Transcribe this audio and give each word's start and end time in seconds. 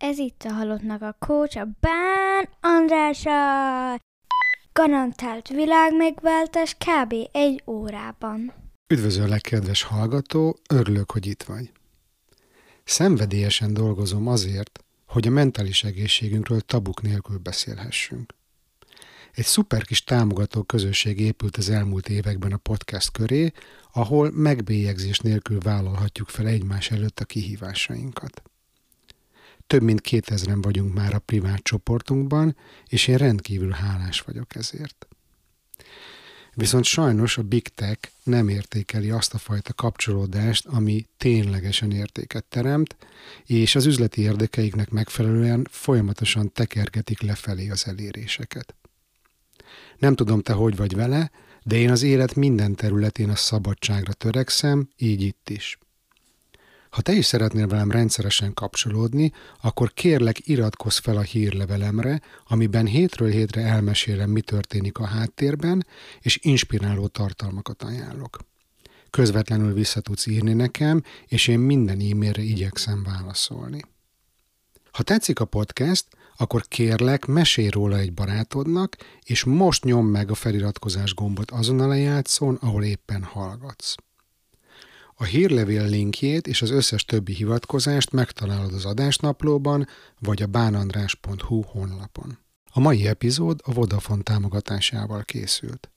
Ez 0.00 0.18
itt 0.18 0.42
a 0.42 0.52
halottnak 0.52 1.02
a 1.02 1.16
coach, 1.18 1.58
a 1.58 1.68
Bán 1.80 2.48
Andrása. 2.60 4.00
Garantált 4.72 5.48
világ 5.48 5.96
megváltás 5.96 6.74
kb. 6.74 7.14
egy 7.32 7.62
órában. 7.66 8.52
Üdvözöllek, 8.86 9.40
kedves 9.40 9.82
hallgató, 9.82 10.58
örülök, 10.68 11.10
hogy 11.10 11.26
itt 11.26 11.42
vagy. 11.42 11.72
Szenvedélyesen 12.84 13.74
dolgozom 13.74 14.26
azért, 14.26 14.84
hogy 15.06 15.26
a 15.26 15.30
mentális 15.30 15.84
egészségünkről 15.84 16.60
tabuk 16.60 17.02
nélkül 17.02 17.38
beszélhessünk. 17.38 18.34
Egy 19.32 19.44
szuper 19.44 19.84
kis 19.84 20.04
támogató 20.04 20.62
közösség 20.62 21.20
épült 21.20 21.56
az 21.56 21.70
elmúlt 21.70 22.08
években 22.08 22.52
a 22.52 22.56
podcast 22.56 23.10
köré, 23.10 23.52
ahol 23.92 24.30
megbélyegzés 24.30 25.18
nélkül 25.18 25.58
vállalhatjuk 25.58 26.28
fel 26.28 26.46
egymás 26.46 26.90
előtt 26.90 27.20
a 27.20 27.24
kihívásainkat. 27.24 28.42
Több 29.70 29.82
mint 29.82 30.00
kétezren 30.00 30.60
vagyunk 30.60 30.94
már 30.94 31.14
a 31.14 31.18
privát 31.18 31.62
csoportunkban, 31.62 32.56
és 32.86 33.06
én 33.06 33.16
rendkívül 33.16 33.70
hálás 33.70 34.20
vagyok 34.20 34.54
ezért. 34.54 35.08
Viszont 36.54 36.84
sajnos 36.84 37.38
a 37.38 37.42
Big 37.42 37.68
Tech 37.68 38.10
nem 38.22 38.48
értékeli 38.48 39.10
azt 39.10 39.34
a 39.34 39.38
fajta 39.38 39.72
kapcsolódást, 39.72 40.66
ami 40.66 41.06
ténylegesen 41.16 41.90
értéket 41.90 42.44
teremt, 42.44 42.96
és 43.44 43.74
az 43.74 43.86
üzleti 43.86 44.20
érdekeiknek 44.20 44.90
megfelelően 44.90 45.66
folyamatosan 45.70 46.52
tekergetik 46.52 47.20
lefelé 47.20 47.70
az 47.70 47.86
eléréseket. 47.86 48.74
Nem 49.98 50.14
tudom, 50.14 50.42
te 50.42 50.52
hogy 50.52 50.76
vagy 50.76 50.94
vele, 50.94 51.30
de 51.62 51.76
én 51.76 51.90
az 51.90 52.02
élet 52.02 52.34
minden 52.34 52.74
területén 52.74 53.30
a 53.30 53.36
szabadságra 53.36 54.12
törekszem, 54.12 54.88
így 54.96 55.22
itt 55.22 55.50
is. 55.50 55.78
Ha 56.90 57.00
te 57.00 57.12
is 57.12 57.26
szeretnél 57.26 57.66
velem 57.66 57.90
rendszeresen 57.90 58.54
kapcsolódni, 58.54 59.32
akkor 59.60 59.92
kérlek 59.92 60.48
iratkozz 60.48 60.98
fel 60.98 61.16
a 61.16 61.22
hírlevelemre, 61.22 62.20
amiben 62.46 62.86
hétről 62.86 63.30
hétre 63.30 63.62
elmesélem, 63.62 64.30
mi 64.30 64.40
történik 64.40 64.98
a 64.98 65.06
háttérben, 65.06 65.86
és 66.20 66.38
inspiráló 66.42 67.06
tartalmakat 67.06 67.82
ajánlok. 67.82 68.38
Közvetlenül 69.10 69.72
vissza 69.72 70.00
tudsz 70.00 70.26
írni 70.26 70.52
nekem, 70.52 71.02
és 71.26 71.48
én 71.48 71.58
minden 71.58 72.00
e-mailre 72.00 72.42
igyekszem 72.42 73.02
válaszolni. 73.02 73.80
Ha 74.92 75.02
tetszik 75.02 75.40
a 75.40 75.44
podcast, 75.44 76.06
akkor 76.36 76.62
kérlek, 76.68 77.26
mesélj 77.26 77.68
róla 77.68 77.98
egy 77.98 78.12
barátodnak, 78.12 78.96
és 79.24 79.44
most 79.44 79.84
nyom 79.84 80.06
meg 80.06 80.30
a 80.30 80.34
feliratkozás 80.34 81.14
gombot 81.14 81.50
azon 81.50 81.80
a 81.80 81.86
lejátszón, 81.86 82.54
ahol 82.54 82.84
éppen 82.84 83.22
hallgatsz. 83.22 83.94
A 85.22 85.24
hírlevél 85.24 85.86
linkjét 85.88 86.46
és 86.46 86.62
az 86.62 86.70
összes 86.70 87.04
többi 87.04 87.34
hivatkozást 87.34 88.12
megtalálod 88.12 88.74
az 88.74 88.84
adásnaplóban 88.84 89.86
vagy 90.18 90.42
a 90.42 90.46
bánandrás.hu 90.46 91.62
honlapon. 91.62 92.38
A 92.72 92.80
mai 92.80 93.06
epizód 93.06 93.60
a 93.64 93.72
Vodafone 93.72 94.22
támogatásával 94.22 95.22
készült. 95.24 95.90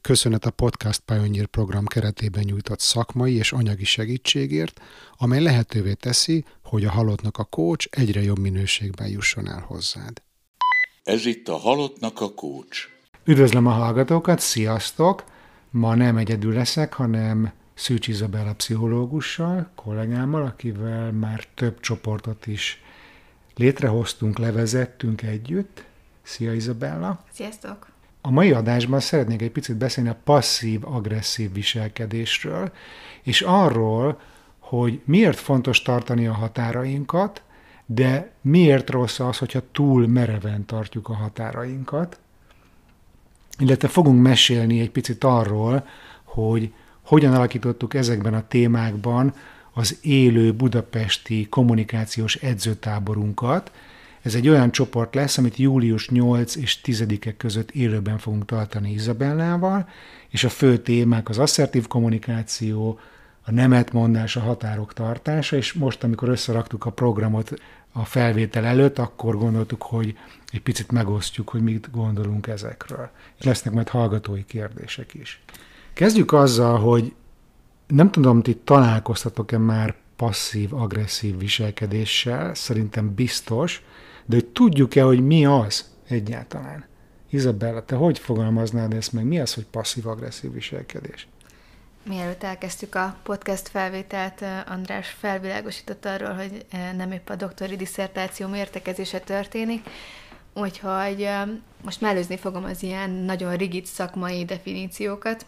Köszönet 0.00 0.44
a 0.44 0.50
Podcast 0.50 1.00
Pioneer 1.00 1.46
program 1.46 1.86
keretében 1.86 2.44
nyújtott 2.44 2.80
szakmai 2.80 3.34
és 3.34 3.52
anyagi 3.52 3.84
segítségért, 3.84 4.80
amely 5.16 5.42
lehetővé 5.42 5.92
teszi, 5.92 6.44
hogy 6.64 6.84
a 6.84 6.90
halottnak 6.90 7.38
a 7.38 7.44
kócs 7.44 7.86
egyre 7.90 8.22
jobb 8.22 8.38
minőségben 8.38 9.08
jusson 9.08 9.48
el 9.48 9.64
hozzád. 9.66 10.22
Ez 11.02 11.26
itt 11.26 11.48
a 11.48 11.56
halottnak 11.56 12.20
a 12.20 12.34
kócs. 12.34 12.88
Üdvözlöm 13.24 13.66
a 13.66 13.70
hallgatókat, 13.70 14.40
sziasztok! 14.40 15.24
Ma 15.70 15.94
nem 15.94 16.16
egyedül 16.16 16.52
leszek, 16.52 16.92
hanem 16.92 17.58
Szűcs 17.80 18.08
Izabella 18.08 18.54
pszichológussal, 18.54 19.70
kollégámmal, 19.74 20.42
akivel 20.42 21.12
már 21.12 21.44
több 21.54 21.80
csoportot 21.80 22.46
is 22.46 22.82
létrehoztunk, 23.54 24.38
levezettünk 24.38 25.22
együtt. 25.22 25.84
Szia 26.22 26.52
Izabella! 26.52 27.24
Sziasztok! 27.32 27.88
A 28.20 28.30
mai 28.30 28.52
adásban 28.52 29.00
szeretnék 29.00 29.42
egy 29.42 29.50
picit 29.50 29.76
beszélni 29.76 30.10
a 30.10 30.20
passzív-agresszív 30.24 31.52
viselkedésről, 31.52 32.72
és 33.22 33.40
arról, 33.40 34.20
hogy 34.58 35.00
miért 35.04 35.38
fontos 35.38 35.82
tartani 35.82 36.26
a 36.26 36.34
határainkat, 36.34 37.42
de 37.86 38.32
miért 38.40 38.90
rossz 38.90 39.20
az, 39.20 39.38
hogyha 39.38 39.62
túl 39.72 40.06
mereven 40.06 40.66
tartjuk 40.66 41.08
a 41.08 41.14
határainkat. 41.14 42.20
Illetve 43.58 43.88
fogunk 43.88 44.22
mesélni 44.22 44.80
egy 44.80 44.90
picit 44.90 45.24
arról, 45.24 45.86
hogy 46.24 46.72
hogyan 47.02 47.34
alakítottuk 47.34 47.94
ezekben 47.94 48.34
a 48.34 48.46
témákban 48.48 49.34
az 49.72 49.98
élő 50.02 50.52
budapesti 50.52 51.46
kommunikációs 51.50 52.34
edzőtáborunkat. 52.34 53.72
Ez 54.22 54.34
egy 54.34 54.48
olyan 54.48 54.70
csoport 54.70 55.14
lesz, 55.14 55.38
amit 55.38 55.56
július 55.56 56.08
8 56.08 56.56
és 56.56 56.80
10-e 56.84 57.36
között 57.36 57.70
élőben 57.70 58.18
fogunk 58.18 58.44
tartani 58.44 58.92
Izabellával, 58.92 59.88
és 60.28 60.44
a 60.44 60.48
fő 60.48 60.78
témák 60.78 61.28
az 61.28 61.38
asszertív 61.38 61.86
kommunikáció, 61.86 62.98
a 63.44 63.50
nemetmondás, 63.50 64.36
a 64.36 64.40
határok 64.40 64.92
tartása, 64.92 65.56
és 65.56 65.72
most, 65.72 66.04
amikor 66.04 66.28
összeraktuk 66.28 66.84
a 66.84 66.90
programot 66.90 67.54
a 67.92 68.04
felvétel 68.04 68.64
előtt, 68.64 68.98
akkor 68.98 69.36
gondoltuk, 69.36 69.82
hogy 69.82 70.18
egy 70.52 70.62
picit 70.62 70.90
megosztjuk, 70.90 71.48
hogy 71.48 71.62
mit 71.62 71.90
gondolunk 71.90 72.46
ezekről. 72.46 73.10
És 73.38 73.44
lesznek 73.44 73.74
majd 73.74 73.88
hallgatói 73.88 74.44
kérdések 74.44 75.14
is. 75.14 75.40
Kezdjük 75.92 76.32
azzal, 76.32 76.78
hogy 76.78 77.14
nem 77.86 78.10
tudom, 78.10 78.42
ti 78.42 78.56
találkoztatok-e 78.56 79.58
már 79.58 79.94
passzív-agresszív 80.16 81.38
viselkedéssel, 81.38 82.54
szerintem 82.54 83.14
biztos, 83.14 83.82
de 84.26 84.34
hogy 84.34 84.46
tudjuk-e, 84.46 85.02
hogy 85.02 85.26
mi 85.26 85.46
az 85.46 85.84
egyáltalán? 86.08 86.84
Izabella, 87.30 87.84
te 87.84 87.94
hogy 87.96 88.18
fogalmaznád 88.18 88.92
ezt 88.92 89.12
meg? 89.12 89.24
Mi 89.24 89.40
az, 89.40 89.54
hogy 89.54 89.66
passzív-agresszív 89.66 90.52
viselkedés? 90.52 91.26
Mielőtt 92.02 92.42
elkezdtük 92.42 92.94
a 92.94 93.16
podcast 93.22 93.68
felvételt, 93.68 94.44
András 94.66 95.08
felvilágosított 95.08 96.04
arról, 96.04 96.32
hogy 96.32 96.66
nem 96.96 97.12
épp 97.12 97.28
a 97.28 97.36
doktori 97.36 97.76
diszertáció 97.76 98.54
értekezése 98.54 99.18
történik, 99.18 99.88
úgyhogy 100.54 101.28
most 101.82 102.00
mellőzni 102.00 102.36
fogom 102.36 102.64
az 102.64 102.82
ilyen 102.82 103.10
nagyon 103.10 103.56
rigid 103.56 103.84
szakmai 103.84 104.44
definíciókat, 104.44 105.46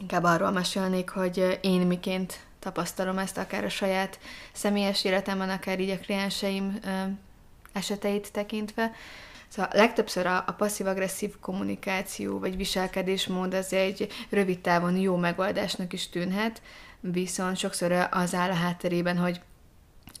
Inkább 0.00 0.24
arról 0.24 0.50
mesélnék, 0.50 1.08
hogy 1.08 1.58
én 1.62 1.80
miként 1.80 2.40
tapasztalom 2.58 3.18
ezt 3.18 3.38
akár 3.38 3.64
a 3.64 3.68
saját 3.68 4.18
személyes 4.52 5.04
életemben, 5.04 5.50
akár 5.50 5.80
így 5.80 5.90
a 5.90 5.98
klienseim 5.98 6.78
eseteit 7.72 8.32
tekintve. 8.32 8.92
Szóval 9.48 9.70
legtöbbször 9.72 10.26
a, 10.26 10.44
a 10.46 10.52
passzív-agresszív 10.52 11.38
kommunikáció 11.40 12.38
vagy 12.38 12.56
viselkedésmód 12.56 13.54
az 13.54 13.72
egy 13.72 14.08
rövid 14.30 14.60
távon 14.60 14.96
jó 14.96 15.16
megoldásnak 15.16 15.92
is 15.92 16.08
tűnhet, 16.08 16.62
viszont 17.00 17.56
sokszor 17.56 17.92
az 18.10 18.34
áll 18.34 18.50
a 18.50 18.54
hátterében, 18.54 19.18
hogy 19.18 19.40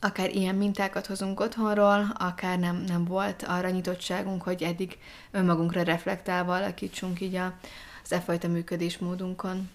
akár 0.00 0.34
ilyen 0.34 0.54
mintákat 0.54 1.06
hozunk 1.06 1.40
otthonról, 1.40 2.12
akár 2.18 2.58
nem, 2.58 2.76
nem 2.76 3.04
volt 3.04 3.42
arra 3.42 3.70
nyitottságunk, 3.70 4.42
hogy 4.42 4.62
eddig 4.62 4.98
önmagunkra 5.30 5.82
reflektálva 5.82 6.54
alakítsunk 6.54 7.20
így 7.20 7.34
a, 7.34 7.54
az 8.10 8.16
e 8.16 8.20
fajta 8.20 8.48
működésmódunkon. 8.48 9.70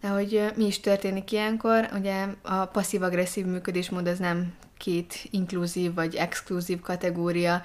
De 0.00 0.08
hogy 0.08 0.52
mi 0.56 0.66
is 0.66 0.80
történik 0.80 1.32
ilyenkor, 1.32 1.88
ugye 1.94 2.26
a 2.42 2.64
passzív-agresszív 2.64 3.46
működésmód 3.46 4.06
az 4.06 4.18
nem 4.18 4.54
két 4.76 5.14
inkluzív 5.30 5.94
vagy 5.94 6.14
exkluzív 6.14 6.80
kategória 6.80 7.62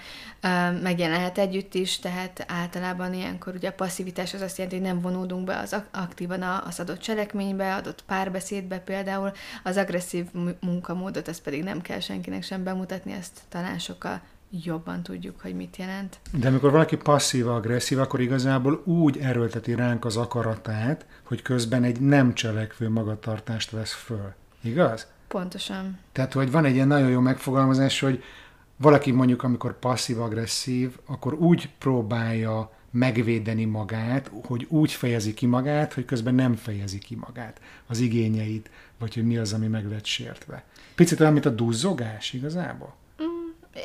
megjelenhet 0.81 1.37
együtt 1.37 1.73
is, 1.73 1.99
tehát 1.99 2.45
általában 2.47 3.13
ilyenkor 3.13 3.55
ugye 3.55 3.69
a 3.69 3.73
passzivitás 3.73 4.33
az 4.33 4.41
azt 4.41 4.57
jelenti, 4.57 4.79
hogy 4.79 4.87
nem 4.87 5.01
vonódunk 5.01 5.45
be 5.45 5.57
az 5.57 5.75
aktívan 5.91 6.41
az 6.41 6.79
adott 6.79 6.99
cselekménybe, 6.99 7.75
adott 7.75 8.03
párbeszédbe 8.03 8.79
például, 8.79 9.31
az 9.63 9.77
agresszív 9.77 10.25
munkamódot, 10.59 11.27
azt 11.27 11.41
pedig 11.41 11.63
nem 11.63 11.81
kell 11.81 11.99
senkinek 11.99 12.43
sem 12.43 12.63
bemutatni, 12.63 13.11
ezt 13.11 13.41
talán 13.49 13.79
sokkal 13.79 14.21
jobban 14.49 15.03
tudjuk, 15.03 15.41
hogy 15.41 15.55
mit 15.55 15.77
jelent. 15.77 16.19
De 16.31 16.47
amikor 16.47 16.71
valaki 16.71 16.97
passzív-agresszív, 16.97 17.99
akkor 17.99 18.19
igazából 18.19 18.81
úgy 18.85 19.17
erőlteti 19.17 19.75
ránk 19.75 20.05
az 20.05 20.17
akaratát, 20.17 21.05
hogy 21.23 21.41
közben 21.41 21.83
egy 21.83 21.99
nem 21.99 22.33
cselekvő 22.33 22.89
magatartást 22.89 23.71
vesz 23.71 23.93
föl. 23.93 24.33
Igaz? 24.61 25.07
Pontosan. 25.27 25.99
Tehát, 26.11 26.33
hogy 26.33 26.51
van 26.51 26.65
egy 26.65 26.73
ilyen 26.73 26.87
nagyon 26.87 27.09
jó 27.09 27.19
megfogalmazás, 27.19 27.99
hogy 27.99 28.23
valaki 28.77 29.11
mondjuk, 29.11 29.43
amikor 29.43 29.79
passzív-agresszív, 29.79 30.97
akkor 31.05 31.33
úgy 31.33 31.69
próbálja 31.77 32.71
megvédeni 32.91 33.65
magát, 33.65 34.31
hogy 34.43 34.65
úgy 34.69 34.91
fejezi 34.91 35.33
ki 35.33 35.45
magát, 35.45 35.93
hogy 35.93 36.05
közben 36.05 36.35
nem 36.35 36.55
fejezi 36.55 36.97
ki 36.97 37.15
magát, 37.15 37.61
az 37.87 37.99
igényeit, 37.99 38.69
vagy 38.99 39.13
hogy 39.13 39.25
mi 39.25 39.37
az, 39.37 39.53
ami 39.53 39.67
meg 39.67 39.89
lett 39.89 40.05
sértve. 40.05 40.63
Picit 40.95 41.19
olyan, 41.19 41.33
mint 41.33 41.45
a 41.45 41.49
duzzogás 41.49 42.33
igazából 42.33 42.95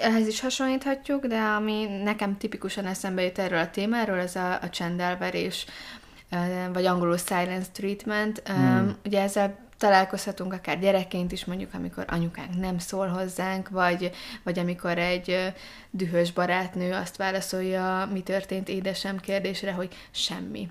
ehhez 0.01 0.27
is 0.27 0.41
hasonlíthatjuk, 0.41 1.27
de 1.27 1.41
ami 1.41 1.87
nekem 2.03 2.37
tipikusan 2.37 2.87
eszembe 2.87 3.23
jut 3.23 3.39
erről 3.39 3.59
a 3.59 3.71
témáról, 3.71 4.19
ez 4.19 4.37
a, 4.37 4.53
a 4.63 4.69
csendelverés, 4.71 5.67
vagy 6.73 6.87
angolul 6.87 7.17
silence 7.17 7.69
treatment. 7.73 8.43
Hmm. 8.45 8.97
Ugye 9.05 9.23
ezzel 9.23 9.69
találkozhatunk 9.79 10.53
akár 10.53 10.79
gyerekként 10.79 11.33
is, 11.33 11.45
mondjuk 11.45 11.75
amikor 11.75 12.05
anyukánk 12.09 12.57
nem 12.57 12.79
szól 12.79 13.07
hozzánk, 13.07 13.69
vagy, 13.69 14.11
vagy 14.43 14.59
amikor 14.59 14.99
egy 14.99 15.53
dühös 15.91 16.33
barátnő 16.33 16.93
azt 16.93 17.17
válaszolja, 17.17 18.09
mi 18.13 18.21
történt 18.21 18.69
édesem 18.69 19.19
kérdésre, 19.19 19.73
hogy 19.73 19.95
semmi. 20.11 20.69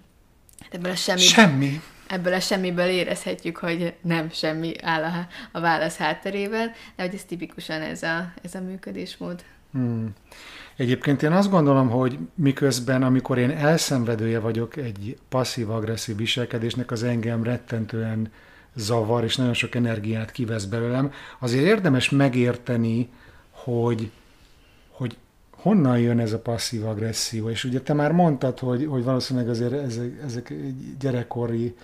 Ebből 0.72 0.92
a 0.92 0.96
semmi, 0.96 1.20
Semmi. 1.20 1.82
ebből 2.08 2.34
a 2.34 2.40
semmiből 2.40 2.88
érezhetjük, 2.88 3.58
hogy 3.58 3.94
nem 4.02 4.30
semmi 4.32 4.74
áll 4.82 5.04
a, 5.04 5.28
a 5.52 5.60
válasz 5.60 5.98
hátterében, 5.98 6.72
de 6.96 7.04
hogy 7.04 7.14
ez 7.14 7.24
tipikusan 7.24 7.82
ez 7.82 8.04
a, 8.04 8.34
ez 8.44 8.56
a 8.56 8.62
működésmód. 8.62 9.44
Hmm. 9.72 10.14
Egyébként 10.76 11.24
én 11.24 11.32
azt 11.32 11.50
gondolom, 11.50 11.90
hogy 11.90 12.18
miközben, 12.36 13.04
amikor 13.04 13.38
én 13.38 13.50
elszenvedője 13.50 14.40
vagyok 14.40 14.76
egy 14.76 15.18
passzív-agresszív 15.30 16.16
viselkedésnek, 16.16 16.92
az 16.92 17.04
engem 17.04 17.44
rettentően 17.44 18.32
zavar, 18.76 19.24
és 19.24 19.36
nagyon 19.36 19.54
sok 19.54 19.76
energiát 19.76 20.32
kivesz 20.32 20.66
belőlem, 20.66 21.12
azért 21.40 21.66
érdemes 21.66 22.10
megérteni, 22.10 23.10
hogy 23.52 24.12
honnan 25.62 26.00
jön 26.00 26.20
ez 26.20 26.34
a 26.34 26.40
passzív 26.40 26.86
agresszió. 26.86 27.50
És 27.50 27.64
ugye 27.64 27.82
te 27.82 27.94
már 27.94 28.12
mondtad, 28.12 28.60
hogy, 28.60 28.86
hogy 28.86 29.04
valószínűleg 29.04 29.50
azért 29.50 29.74
ezek, 29.74 30.22
ezek 30.24 30.54
gyerekkori 31.00 31.76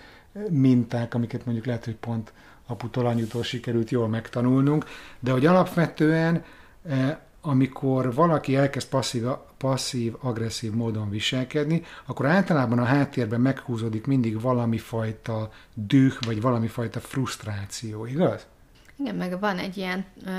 minták, 0.49 1.13
amiket 1.13 1.45
mondjuk 1.45 1.65
lehet, 1.65 1.85
hogy 1.85 1.95
pont 1.95 2.33
aputól, 2.67 3.05
anyutól 3.05 3.43
sikerült 3.43 3.89
jól 3.89 4.07
megtanulnunk, 4.07 4.85
de 5.19 5.31
hogy 5.31 5.45
alapvetően 5.45 6.43
eh, 6.85 7.17
amikor 7.41 8.13
valaki 8.13 8.55
elkezd 8.55 8.89
passzív, 8.89 9.23
passzív, 9.57 10.13
agresszív 10.19 10.71
módon 10.71 11.09
viselkedni, 11.09 11.83
akkor 12.05 12.25
általában 12.25 12.79
a 12.79 12.83
háttérben 12.83 13.41
meghúzódik 13.41 14.05
mindig 14.05 14.41
valami 14.41 14.77
fajta 14.77 15.51
düh, 15.73 16.13
vagy 16.25 16.41
valami 16.41 16.67
fajta 16.67 16.99
frusztráció, 16.99 18.05
igaz? 18.05 18.47
Igen, 18.99 19.15
meg 19.15 19.39
van 19.39 19.57
egy 19.57 19.77
ilyen 19.77 20.05
ö, 20.25 20.31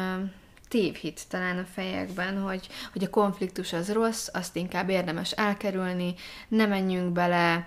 tévhit 0.69 1.29
talán 1.29 1.59
a 1.59 1.67
fejekben, 1.75 2.41
hogy, 2.41 2.69
hogy 2.93 3.05
a 3.05 3.11
konfliktus 3.11 3.73
az 3.73 3.93
rossz, 3.93 4.29
azt 4.33 4.57
inkább 4.57 4.89
érdemes 4.89 5.33
elkerülni, 5.33 6.15
ne 6.49 6.67
menjünk 6.67 7.13
bele, 7.13 7.65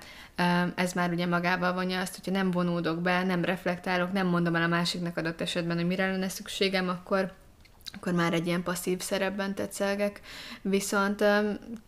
ez 0.76 0.94
már 0.94 1.12
ugye 1.12 1.26
magával 1.26 1.74
vonja 1.74 2.00
azt, 2.00 2.16
hogyha 2.16 2.32
nem 2.32 2.52
vonódok 2.52 3.02
be, 3.02 3.24
nem 3.24 3.44
reflektálok, 3.44 4.12
nem 4.12 4.28
mondom 4.28 4.56
el 4.56 4.64
a 4.64 4.68
másiknak 4.68 5.18
adott 5.18 5.42
esetben, 5.42 5.78
hogy 5.78 5.88
mire 5.88 6.12
lenne 6.12 6.30
szükségem, 6.30 6.90
akkor 6.90 7.34
akkor 7.94 8.14
már 8.14 8.34
egy 8.34 8.48
ilyen 8.48 8.64
passzív 8.64 9.00
szerepben 9.00 9.56
tetszelgek, 9.56 10.22
viszont 10.62 11.22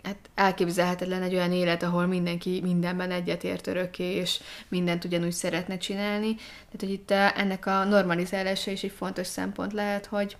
hát 0.03 0.29
elképzelhetetlen 0.35 1.21
egy 1.21 1.33
olyan 1.33 1.51
élet, 1.51 1.83
ahol 1.83 2.05
mindenki 2.05 2.59
mindenben 2.63 3.11
egyetért 3.11 3.67
örökké, 3.67 4.03
és 4.03 4.39
mindent 4.67 5.05
ugyanúgy 5.05 5.31
szeretne 5.31 5.77
csinálni. 5.77 6.35
Tehát, 6.35 6.79
hogy 6.79 6.91
itt 6.91 7.11
ennek 7.11 7.65
a 7.65 7.83
normalizálása 7.83 8.71
is 8.71 8.83
egy 8.83 8.93
fontos 8.97 9.27
szempont 9.27 9.73
lehet, 9.73 10.05
hogy 10.05 10.37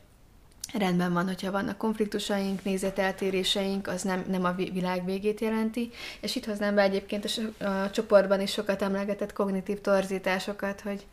rendben 0.74 1.14
van, 1.14 1.28
hogyha 1.28 1.52
vannak 1.52 1.78
konfliktusaink, 1.78 2.64
nézeteltéréseink, 2.64 3.88
az 3.88 4.02
nem, 4.02 4.26
nem 4.28 4.44
a 4.44 4.52
vi- 4.52 4.72
világ 4.72 5.06
végét 5.06 5.40
jelenti, 5.40 5.90
és 6.20 6.36
itt 6.36 6.46
hoznám 6.46 6.76
be 6.76 6.82
egyébként 6.82 7.26
a, 7.26 7.28
so- 7.28 7.62
a 7.62 7.90
csoportban 7.90 8.42
is 8.42 8.52
sokat 8.52 8.82
emlegetett 8.82 9.34
kognitív 9.34 9.82
torzításokat, 9.82 10.82
hogy 10.82 11.06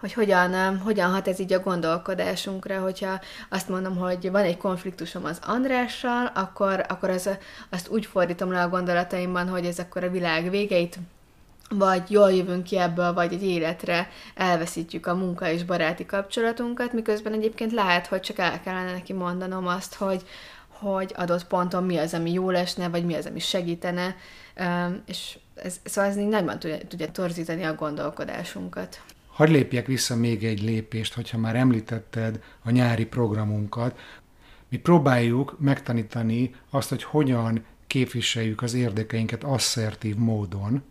hogy 0.00 0.12
hogyan, 0.12 0.78
hogyan 0.78 1.10
hat 1.10 1.28
ez 1.28 1.38
így 1.38 1.52
a 1.52 1.60
gondolkodásunkra, 1.60 2.80
hogyha 2.80 3.20
azt 3.48 3.68
mondom, 3.68 3.96
hogy 3.96 4.30
van 4.30 4.42
egy 4.42 4.56
konfliktusom 4.56 5.24
az 5.24 5.38
Andrással, 5.46 6.30
akkor, 6.34 6.84
akkor 6.88 7.10
az, 7.10 7.30
azt 7.70 7.88
úgy 7.88 8.06
fordítom 8.06 8.52
le 8.52 8.62
a 8.62 8.68
gondolataimban, 8.68 9.48
hogy 9.48 9.66
ez 9.66 9.78
akkor 9.78 10.04
a 10.04 10.10
világ 10.10 10.50
végeit 10.50 10.98
vagy 11.72 12.10
jól 12.10 12.32
jövünk 12.32 12.64
ki 12.64 12.78
ebből, 12.78 13.12
vagy 13.12 13.32
egy 13.32 13.42
életre 13.42 14.08
elveszítjük 14.34 15.06
a 15.06 15.14
munka 15.14 15.50
és 15.50 15.64
baráti 15.64 16.06
kapcsolatunkat, 16.06 16.92
miközben 16.92 17.32
egyébként 17.32 17.72
lehet, 17.72 18.06
hogy 18.06 18.20
csak 18.20 18.38
el 18.38 18.60
kellene 18.60 18.92
neki 18.92 19.12
mondanom 19.12 19.66
azt, 19.66 19.94
hogy, 19.94 20.22
hogy 20.68 21.12
adott 21.16 21.46
ponton 21.46 21.84
mi 21.84 21.96
az, 21.96 22.14
ami 22.14 22.32
jól 22.32 22.56
esne, 22.56 22.88
vagy 22.88 23.04
mi 23.04 23.14
az, 23.14 23.26
ami 23.26 23.38
segítene, 23.38 24.16
és 25.06 25.38
ez, 25.54 25.80
szóval 25.84 26.10
ez 26.10 26.16
így 26.16 26.28
nagyban 26.28 26.58
tudja, 26.58 26.78
tudja 26.88 27.10
torzítani 27.10 27.64
a 27.64 27.74
gondolkodásunkat. 27.74 29.00
Hadd 29.32 29.50
lépjek 29.50 29.86
vissza 29.86 30.16
még 30.16 30.44
egy 30.44 30.62
lépést, 30.62 31.14
hogyha 31.14 31.38
már 31.38 31.56
említetted 31.56 32.40
a 32.64 32.70
nyári 32.70 33.06
programunkat. 33.06 33.98
Mi 34.68 34.76
próbáljuk 34.76 35.56
megtanítani 35.58 36.54
azt, 36.70 36.88
hogy 36.88 37.02
hogyan 37.02 37.64
képviseljük 37.86 38.62
az 38.62 38.74
érdekeinket 38.74 39.44
asszertív 39.44 40.16
módon 40.16 40.82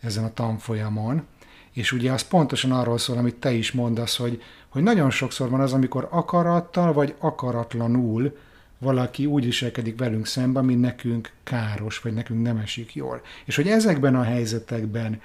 ezen 0.00 0.24
a 0.24 0.32
tanfolyamon, 0.32 1.26
és 1.72 1.92
ugye 1.92 2.12
az 2.12 2.22
pontosan 2.22 2.72
arról 2.72 2.98
szól, 2.98 3.18
amit 3.18 3.34
te 3.34 3.52
is 3.52 3.72
mondasz, 3.72 4.16
hogy, 4.16 4.42
hogy 4.68 4.82
nagyon 4.82 5.10
sokszor 5.10 5.50
van 5.50 5.60
az, 5.60 5.72
amikor 5.72 6.08
akarattal 6.10 6.92
vagy 6.92 7.14
akaratlanul 7.18 8.36
valaki 8.78 9.26
úgy 9.26 9.44
viselkedik 9.44 9.98
velünk 9.98 10.26
szemben, 10.26 10.64
mint 10.64 10.80
nekünk 10.80 11.30
káros, 11.42 11.98
vagy 11.98 12.14
nekünk 12.14 12.42
nem 12.42 12.56
esik 12.56 12.94
jól. 12.94 13.20
És 13.44 13.56
hogy 13.56 13.68
ezekben 13.68 14.16
a 14.16 14.22
helyzetekben 14.22 15.20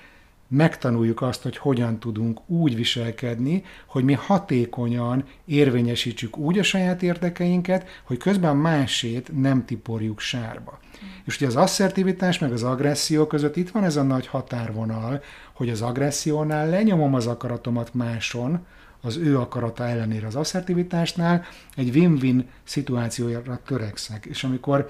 megtanuljuk 0.55 1.21
azt, 1.21 1.41
hogy 1.41 1.57
hogyan 1.57 1.99
tudunk 1.99 2.49
úgy 2.49 2.75
viselkedni, 2.75 3.63
hogy 3.85 4.03
mi 4.03 4.13
hatékonyan 4.13 5.23
érvényesítsük 5.45 6.37
úgy 6.37 6.59
a 6.59 6.63
saját 6.63 7.03
érdekeinket, 7.03 7.87
hogy 8.03 8.17
közben 8.17 8.57
másét 8.57 9.41
nem 9.41 9.65
tiporjuk 9.65 10.19
sárba. 10.19 10.79
És 11.25 11.35
ugye 11.35 11.47
az 11.47 11.55
asszertivitás 11.55 12.39
meg 12.39 12.51
az 12.51 12.63
agresszió 12.63 13.27
között 13.27 13.55
itt 13.55 13.69
van 13.69 13.83
ez 13.83 13.95
a 13.95 14.03
nagy 14.03 14.27
határvonal, 14.27 15.23
hogy 15.53 15.69
az 15.69 15.81
agressziónál 15.81 16.69
lenyomom 16.69 17.13
az 17.13 17.27
akaratomat 17.27 17.93
máson, 17.93 18.65
az 19.01 19.17
ő 19.17 19.39
akarata 19.39 19.87
ellenére 19.87 20.27
az 20.27 20.35
asszertivitásnál, 20.35 21.45
egy 21.75 21.95
win-win 21.95 22.49
szituációra 22.63 23.59
törekszek. 23.65 24.25
És 24.25 24.43
amikor 24.43 24.89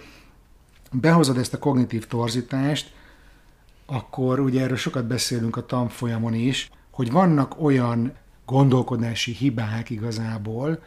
behozod 0.92 1.38
ezt 1.38 1.54
a 1.54 1.60
kognitív 1.60 2.08
torzítást, 2.08 2.94
akkor 3.86 4.40
ugye 4.40 4.62
erről 4.62 4.78
sokat 4.78 5.06
beszélünk 5.06 5.56
a 5.56 5.66
tanfolyamon 5.66 6.34
is, 6.34 6.70
hogy 6.92 7.12
vannak 7.12 7.62
olyan 7.62 8.14
gondolkodási 8.46 9.32
hibák 9.32 9.90
igazából, 9.90 10.84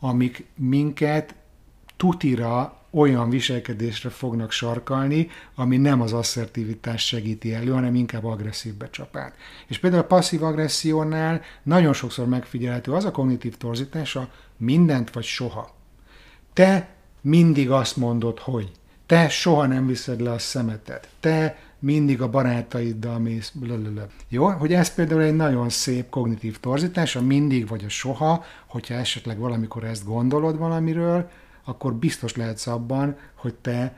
amik 0.00 0.46
minket 0.56 1.34
tutira 1.96 2.80
olyan 2.90 3.30
viselkedésre 3.30 4.08
fognak 4.08 4.50
sarkalni, 4.50 5.28
ami 5.54 5.76
nem 5.76 6.00
az 6.00 6.12
asszertivitás 6.12 7.06
segíti 7.06 7.54
elő, 7.54 7.70
hanem 7.70 7.94
inkább 7.94 8.24
agresszív 8.24 8.74
becsapát. 8.74 9.36
És 9.66 9.78
például 9.78 10.02
a 10.02 10.06
passzív 10.06 10.42
agressziónál 10.42 11.40
nagyon 11.62 11.92
sokszor 11.92 12.26
megfigyelhető 12.26 12.92
az 12.92 13.04
a 13.04 13.10
kognitív 13.10 13.56
torzítás, 13.56 14.16
a 14.16 14.28
mindent 14.56 15.10
vagy 15.10 15.24
soha. 15.24 15.74
Te 16.52 16.88
mindig 17.20 17.70
azt 17.70 17.96
mondod, 17.96 18.38
hogy 18.38 18.70
te 19.06 19.28
soha 19.28 19.66
nem 19.66 19.86
viszed 19.86 20.20
le 20.20 20.30
a 20.30 20.38
szemetet, 20.38 21.08
te 21.20 21.58
mindig 21.82 22.22
a 22.22 22.30
barátaiddal 22.30 23.18
mész, 23.18 23.52
blablabla. 23.54 24.06
Jó? 24.28 24.48
Hogy 24.48 24.72
ez 24.72 24.94
például 24.94 25.22
egy 25.22 25.36
nagyon 25.36 25.68
szép 25.68 26.08
kognitív 26.08 26.60
torzítás, 26.60 27.16
a 27.16 27.22
mindig 27.22 27.68
vagy 27.68 27.84
a 27.84 27.88
soha, 27.88 28.44
hogyha 28.66 28.94
esetleg 28.94 29.38
valamikor 29.38 29.84
ezt 29.84 30.04
gondolod 30.04 30.58
valamiről, 30.58 31.30
akkor 31.64 31.94
biztos 31.94 32.36
lehetsz 32.36 32.66
abban, 32.66 33.16
hogy 33.34 33.54
te 33.54 33.96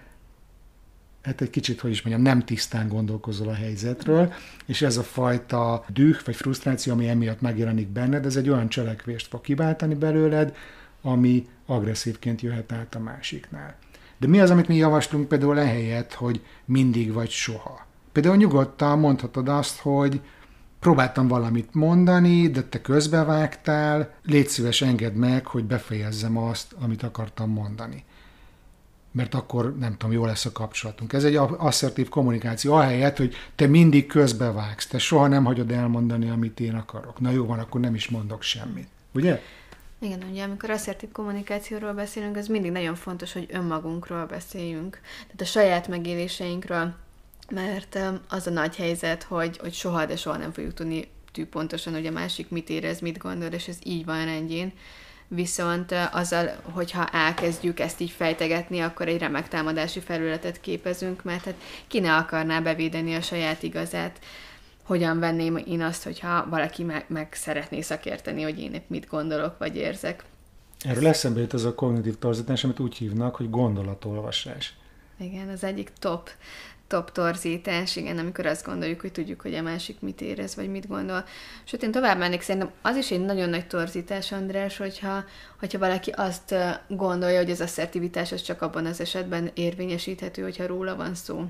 hát 1.23 1.41
egy 1.41 1.51
kicsit, 1.51 1.81
hogy 1.81 1.91
is 1.91 2.03
mondjam, 2.03 2.25
nem 2.25 2.45
tisztán 2.45 2.89
gondolkozol 2.89 3.49
a 3.49 3.55
helyzetről, 3.55 4.33
és 4.67 4.83
ez 4.83 4.97
a 4.97 5.03
fajta 5.03 5.85
düh 5.89 6.19
vagy 6.25 6.37
frusztráció, 6.37 6.93
ami 6.93 7.09
emiatt 7.09 7.41
megjelenik 7.41 7.89
benned, 7.89 8.27
ez 8.27 8.37
egy 8.37 8.49
olyan 8.49 8.69
cselekvést 8.69 9.27
fog 9.27 9.41
kiváltani 9.41 9.95
belőled, 9.95 10.57
ami 11.03 11.47
agresszívként 11.67 12.41
jöhet 12.41 12.73
át 12.73 12.95
a 12.95 12.99
másiknál. 12.99 13.77
De 14.25 14.31
mi 14.31 14.41
az, 14.41 14.51
amit 14.51 14.69
mi 14.69 14.77
javaslunk 14.77 15.29
például 15.29 15.59
ehelyett, 15.59 16.13
hogy 16.13 16.45
mindig 16.65 17.13
vagy 17.13 17.31
soha? 17.31 17.87
Például 18.13 18.37
nyugodtan 18.37 18.99
mondhatod 18.99 19.49
azt, 19.49 19.79
hogy 19.79 20.21
próbáltam 20.81 21.29
valamit 21.29 21.75
mondani, 21.75 22.51
de 22.51 22.63
te 22.63 22.81
közbevágtál, 22.81 24.15
légy 24.23 24.49
szíves, 24.49 24.83
engedd 24.83 25.13
meg, 25.13 25.47
hogy 25.47 25.65
befejezzem 25.65 26.37
azt, 26.37 26.75
amit 26.81 27.03
akartam 27.03 27.51
mondani. 27.51 28.05
Mert 29.13 29.35
akkor, 29.35 29.77
nem 29.79 29.97
tudom, 29.97 30.15
jó 30.15 30.25
lesz 30.25 30.45
a 30.45 30.53
kapcsolatunk. 30.53 31.13
Ez 31.13 31.25
egy 31.25 31.37
asszertív 31.57 32.09
kommunikáció, 32.09 32.75
ahelyett, 32.75 33.17
hogy 33.17 33.35
te 33.55 33.67
mindig 33.67 34.07
közbevágsz, 34.07 34.87
te 34.87 34.99
soha 34.99 35.27
nem 35.27 35.45
hagyod 35.45 35.71
elmondani, 35.71 36.31
amit 36.31 36.61
én 36.61 36.75
akarok. 36.75 37.21
Na 37.21 37.31
jó 37.31 37.47
van, 37.47 37.59
akkor 37.59 37.81
nem 37.81 37.95
is 37.95 38.09
mondok 38.09 38.43
semmit. 38.43 38.89
Ugye? 39.15 39.41
Igen, 39.99 40.23
ugye 40.31 40.43
amikor 40.43 40.71
asszertív 40.71 41.13
kommunikációról 41.13 41.93
beszélünk, 41.93 42.37
az 42.37 42.47
mindig 42.47 42.71
nagyon 42.71 42.95
fontos, 42.95 43.33
hogy 43.33 43.47
önmagunkról 43.51 44.27
beszéljünk. 44.27 45.01
Tehát 45.23 45.41
a 45.41 45.45
saját 45.45 45.89
megéléseinkről, 45.89 46.95
mert 47.51 47.99
az 48.29 48.47
a 48.47 48.51
nagy 48.51 48.77
helyzet, 48.77 49.23
hogy, 49.23 49.59
hogy 49.59 49.73
soha, 49.73 50.07
de 50.07 50.17
soha 50.17 50.37
nem 50.37 50.53
fogjuk 50.53 50.75
tudni 50.75 51.09
pontosan, 51.51 51.93
hogy 51.93 52.07
a 52.07 52.11
másik 52.11 52.49
mit 52.49 52.69
érez, 52.69 53.01
mit 53.01 53.19
gondol, 53.19 53.49
és 53.49 53.69
ez 53.69 53.79
így 53.85 54.05
van 54.05 54.25
rendjén. 54.25 54.73
Viszont 55.29 55.95
azzal, 56.13 56.51
hogyha 56.63 57.09
elkezdjük 57.09 57.81
ezt 57.81 58.01
így 58.01 58.11
fejtegetni, 58.11 58.81
akkor 58.81 59.09
egy 59.09 59.19
remek 59.19 59.49
támadási 59.49 60.01
felületet 60.01 60.61
képezünk, 60.61 61.23
mert 61.23 61.45
hát 61.45 61.55
ki 61.87 62.01
ne 62.01 62.17
akarná 62.17 62.61
bevédeni 62.61 63.15
a 63.15 63.21
saját 63.21 63.63
igazát. 63.63 64.19
Hogyan 64.85 65.19
venném 65.19 65.57
én 65.57 65.83
azt, 65.83 66.05
hogyha 66.05 66.47
valaki 66.49 66.83
meg, 66.83 67.05
meg 67.09 67.29
szeretné 67.33 67.81
szakérteni, 67.81 68.43
hogy 68.43 68.61
én 68.61 68.75
épp 68.75 68.89
mit 68.89 69.07
gondolok, 69.07 69.59
vagy 69.59 69.77
érzek. 69.77 70.25
Erről 70.81 71.07
eszembe 71.07 71.41
jut 71.41 71.53
az 71.53 71.65
a 71.65 71.75
kognitív 71.75 72.19
torzítás, 72.19 72.65
amit 72.65 72.81
úgy 72.81 72.95
hívnak, 72.95 73.37
hogy 73.37 73.51
gondolatolvasás. 73.51 74.75
Igen, 75.19 75.49
az 75.49 75.65
egyik 75.65 75.93
top, 75.99 76.31
top 76.87 77.13
torzítás, 77.13 77.97
igen, 77.97 78.19
amikor 78.19 78.47
azt 78.47 78.67
gondoljuk, 78.67 79.01
hogy 79.01 79.13
tudjuk, 79.13 79.41
hogy 79.41 79.55
a 79.55 79.63
másik 79.63 80.01
mit 80.01 80.21
érez, 80.21 80.57
vagy 80.57 80.71
mit 80.71 80.89
gondol. 80.89 81.25
Sőt, 81.65 81.83
én 81.83 81.91
tovább 81.91 82.19
mennék, 82.19 82.41
szerintem 82.41 82.71
az 82.83 82.97
is 82.97 83.11
egy 83.11 83.25
nagyon 83.25 83.49
nagy 83.49 83.67
torzítás, 83.67 84.33
András, 84.33 84.77
hogyha, 84.77 85.25
hogyha 85.59 85.79
valaki 85.79 86.11
azt 86.11 86.55
gondolja, 86.89 87.39
hogy 87.39 87.51
az 87.51 87.61
asszertivitás 87.61 88.33
az 88.33 88.43
csak 88.43 88.63
abban 88.63 88.87
az 88.87 89.01
esetben 89.01 89.51
érvényesíthető, 89.55 90.43
hogyha 90.43 90.67
róla 90.67 90.97
van 90.97 91.15
szó. 91.15 91.45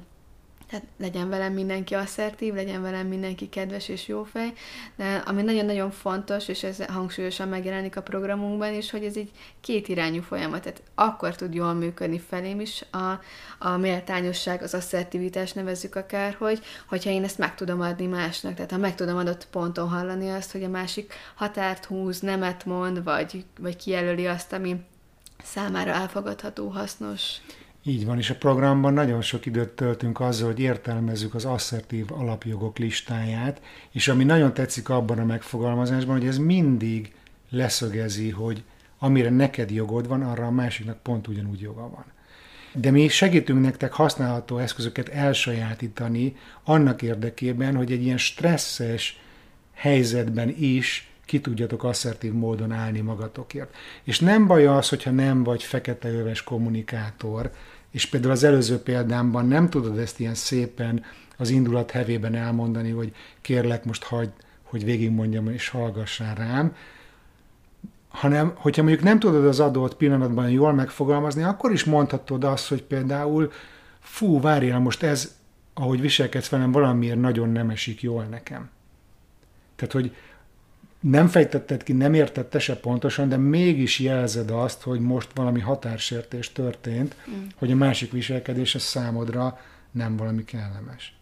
Tehát 0.71 0.87
legyen 0.99 1.28
velem 1.28 1.52
mindenki 1.52 1.94
asszertív, 1.94 2.54
legyen 2.54 2.83
velem 2.83 3.06
mindenki 3.06 3.49
kedves 3.49 3.88
és 3.88 4.09
jófej, 4.09 4.52
de 4.97 5.23
ami 5.26 5.42
nagyon-nagyon 5.42 5.90
fontos, 5.90 6.49
és 6.49 6.62
ez 6.62 6.85
hangsúlyosan 6.85 7.49
megjelenik 7.49 7.97
a 7.97 8.02
programunkban 8.02 8.75
is, 8.75 8.90
hogy 8.90 9.04
ez 9.04 9.16
egy 9.16 9.30
kétirányú 9.61 10.23
folyamat, 10.23 10.62
tehát 10.62 10.83
akkor 10.94 11.37
tud 11.37 11.54
jól 11.54 11.73
működni 11.73 12.18
felém 12.18 12.61
is 12.61 12.85
a, 12.90 13.21
a 13.59 13.76
méltányosság, 13.76 14.62
az 14.62 14.75
asszertivitás 14.75 15.52
nevezzük 15.52 15.94
akárhogy, 15.94 16.61
hogyha 16.88 17.11
én 17.11 17.25
ezt 17.25 17.38
meg 17.38 17.54
tudom 17.54 17.80
adni 17.80 18.06
másnak, 18.06 18.54
tehát 18.54 18.71
ha 18.71 18.76
meg 18.76 18.94
tudom 18.94 19.16
adott 19.16 19.47
ponton 19.50 19.88
hallani 19.88 20.30
azt, 20.30 20.52
hogy 20.52 20.62
a 20.62 20.68
másik 20.68 21.12
határt 21.35 21.85
húz, 21.85 22.21
nemet 22.21 22.64
mond, 22.64 23.04
vagy, 23.04 23.44
vagy 23.61 23.76
kijelöli 23.76 24.26
azt, 24.26 24.52
ami 24.52 24.76
számára 25.44 25.92
elfogadható, 25.92 26.68
hasznos. 26.68 27.37
Így 27.86 28.06
van, 28.06 28.18
és 28.18 28.30
a 28.30 28.34
programban 28.34 28.92
nagyon 28.92 29.22
sok 29.22 29.46
időt 29.46 29.68
töltünk 29.68 30.20
azzal, 30.20 30.46
hogy 30.46 30.60
értelmezzük 30.60 31.34
az 31.34 31.44
asszertív 31.44 32.12
alapjogok 32.12 32.78
listáját, 32.78 33.60
és 33.90 34.08
ami 34.08 34.24
nagyon 34.24 34.54
tetszik 34.54 34.88
abban 34.88 35.18
a 35.18 35.24
megfogalmazásban, 35.24 36.18
hogy 36.18 36.26
ez 36.26 36.38
mindig 36.38 37.12
leszögezi, 37.50 38.30
hogy 38.30 38.62
amire 38.98 39.30
neked 39.30 39.70
jogod 39.70 40.08
van, 40.08 40.22
arra 40.22 40.46
a 40.46 40.50
másiknak 40.50 41.02
pont 41.02 41.28
ugyanúgy 41.28 41.60
joga 41.60 41.88
van. 41.88 42.04
De 42.72 42.90
mi 42.90 43.08
segítünk 43.08 43.60
nektek 43.60 43.92
használható 43.92 44.58
eszközöket 44.58 45.08
elsajátítani 45.08 46.36
annak 46.62 47.02
érdekében, 47.02 47.76
hogy 47.76 47.92
egy 47.92 48.02
ilyen 48.02 48.18
stresszes 48.18 49.20
helyzetben 49.74 50.54
is 50.58 51.08
ki 51.24 51.40
tudjatok 51.40 51.84
asszertív 51.84 52.32
módon 52.32 52.72
állni 52.72 53.00
magatokért. 53.00 53.74
És 54.02 54.20
nem 54.20 54.46
baj 54.46 54.66
az, 54.66 54.88
hogyha 54.88 55.10
nem 55.10 55.42
vagy 55.42 55.62
fekete-öves 55.62 56.42
kommunikátor, 56.42 57.50
és 57.94 58.06
például 58.06 58.32
az 58.32 58.44
előző 58.44 58.78
példámban 58.78 59.46
nem 59.46 59.70
tudod 59.70 59.98
ezt 59.98 60.20
ilyen 60.20 60.34
szépen 60.34 61.04
az 61.36 61.50
indulat 61.50 61.90
hevében 61.90 62.34
elmondani, 62.34 62.90
hogy 62.90 63.12
kérlek 63.40 63.84
most 63.84 64.02
hagyd, 64.02 64.30
hogy 64.62 64.84
végigmondjam 64.84 65.48
és 65.48 65.68
hallgassál 65.68 66.34
rám, 66.34 66.76
hanem 68.08 68.52
hogyha 68.56 68.82
mondjuk 68.82 69.04
nem 69.04 69.18
tudod 69.18 69.44
az 69.44 69.60
adott 69.60 69.96
pillanatban 69.96 70.50
jól 70.50 70.72
megfogalmazni, 70.72 71.42
akkor 71.42 71.72
is 71.72 71.84
mondhatod 71.84 72.44
azt, 72.44 72.68
hogy 72.68 72.82
például 72.82 73.52
fú, 74.00 74.40
várjál, 74.40 74.78
most 74.78 75.02
ez, 75.02 75.36
ahogy 75.74 76.00
viselkedsz 76.00 76.48
velem, 76.48 76.72
valamiért 76.72 77.20
nagyon 77.20 77.48
nem 77.48 77.70
esik 77.70 78.02
jól 78.02 78.24
nekem. 78.24 78.70
Tehát, 79.76 79.92
hogy 79.92 80.16
nem 81.11 81.26
fejtetted 81.28 81.82
ki, 81.82 81.92
nem 81.92 82.14
értette 82.14 82.58
se 82.58 82.76
pontosan, 82.76 83.28
de 83.28 83.37
mégis 83.37 83.99
jelzed 83.99 84.50
azt, 84.50 84.82
hogy 84.82 85.00
most 85.00 85.28
valami 85.34 85.61
határsértés 85.61 86.52
történt, 86.52 87.16
mm. 87.30 87.44
hogy 87.56 87.70
a 87.70 87.75
másik 87.75 88.12
viselkedése 88.12 88.78
számodra 88.78 89.58
nem 89.90 90.16
valami 90.16 90.44
kellemes. 90.44 91.16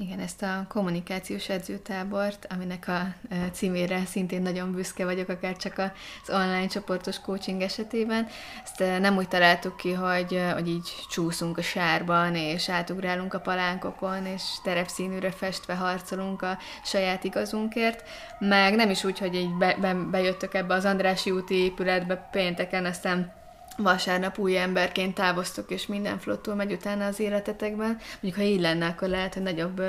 Igen, 0.00 0.20
ezt 0.20 0.42
a 0.42 0.64
kommunikációs 0.68 1.48
edzőtábort, 1.48 2.46
aminek 2.50 2.88
a 2.88 3.14
címére 3.52 4.04
szintén 4.04 4.42
nagyon 4.42 4.72
büszke 4.72 5.04
vagyok, 5.04 5.28
akár 5.28 5.56
csak 5.56 5.78
az 5.78 6.34
online 6.34 6.66
csoportos 6.66 7.20
coaching 7.20 7.62
esetében. 7.62 8.26
Ezt 8.64 9.00
nem 9.00 9.16
úgy 9.16 9.28
találtuk 9.28 9.76
ki, 9.76 9.92
hogy, 9.92 10.42
hogy 10.52 10.68
így 10.68 10.94
csúszunk 11.10 11.58
a 11.58 11.62
sárban, 11.62 12.34
és 12.34 12.68
átugrálunk 12.68 13.34
a 13.34 13.40
palánkokon, 13.40 14.26
és 14.26 14.42
terepszínűre 14.62 15.30
festve 15.30 15.74
harcolunk 15.74 16.42
a 16.42 16.58
saját 16.84 17.24
igazunkért, 17.24 18.08
meg 18.38 18.74
nem 18.74 18.90
is 18.90 19.04
úgy, 19.04 19.18
hogy 19.18 19.34
így 19.34 19.54
be, 19.54 19.76
be, 19.80 19.94
bejöttök 19.94 20.54
ebbe 20.54 20.74
az 20.74 20.84
Andrási 20.84 21.30
úti 21.30 21.54
épületbe 21.54 22.16
pénteken, 22.16 22.84
aztán 22.84 23.37
vasárnap 23.82 24.38
új 24.38 24.58
emberként 24.58 25.14
távoztok, 25.14 25.70
és 25.70 25.86
minden 25.86 26.18
flottul 26.18 26.54
megy 26.54 26.72
utána 26.72 27.06
az 27.06 27.20
életetekben. 27.20 27.98
Mondjuk, 28.20 28.34
ha 28.34 28.42
így 28.42 28.60
lenne, 28.60 28.86
akkor 28.86 29.08
lehet, 29.08 29.34
hogy 29.34 29.42
nagyobb 29.42 29.82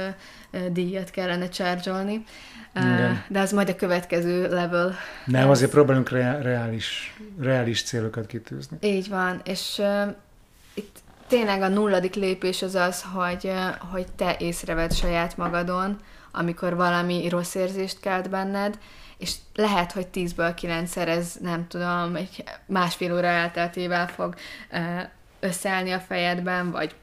díjat 0.71 1.09
kellene 1.09 1.49
csárgyolni. 1.49 2.23
De 3.27 3.39
az 3.39 3.51
majd 3.51 3.69
a 3.69 3.75
következő 3.75 4.49
level. 4.49 4.95
Nem, 5.25 5.49
azért 5.49 5.71
próbálunk 5.71 6.09
re- 6.09 6.41
reális, 6.41 7.15
reális 7.39 7.83
célokat 7.83 8.25
kitűzni. 8.25 8.77
Így 8.81 9.09
van, 9.09 9.41
és 9.43 9.81
itt 10.73 10.97
tényleg 11.27 11.61
a 11.61 11.67
nulladik 11.67 12.15
lépés 12.15 12.61
az 12.61 12.75
az, 12.75 13.05
hogy, 13.13 13.51
hogy 13.91 14.05
te 14.15 14.35
észreved 14.39 14.93
saját 14.93 15.37
magadon, 15.37 15.97
amikor 16.31 16.75
valami 16.75 17.29
rossz 17.29 17.55
érzést 17.55 17.99
kelt 17.99 18.29
benned, 18.29 18.77
és 19.19 19.33
lehet, 19.55 19.91
hogy 19.91 20.07
10-ből 20.13 20.51
9 20.55 20.97
ez 20.97 21.35
nem 21.41 21.67
tudom, 21.67 22.15
egy 22.15 22.43
másfél 22.65 23.13
óra 23.13 23.27
elteltével 23.27 24.07
fog 24.07 24.35
összeállni 25.39 25.91
a 25.91 25.99
fejedben, 25.99 26.71
vagy 26.71 26.95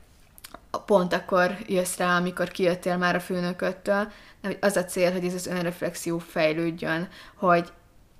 pont 0.87 1.13
akkor 1.13 1.57
jössz 1.67 1.97
rá, 1.97 2.17
amikor 2.17 2.49
kijöttél 2.49 2.97
már 2.97 3.15
a 3.15 3.21
főnököttől, 3.21 4.13
de 4.41 4.57
az 4.61 4.77
a 4.77 4.85
cél, 4.85 5.13
hogy 5.13 5.25
ez 5.25 5.35
az 5.35 5.47
önreflexió 5.47 6.19
fejlődjön, 6.19 7.09
hogy 7.35 7.73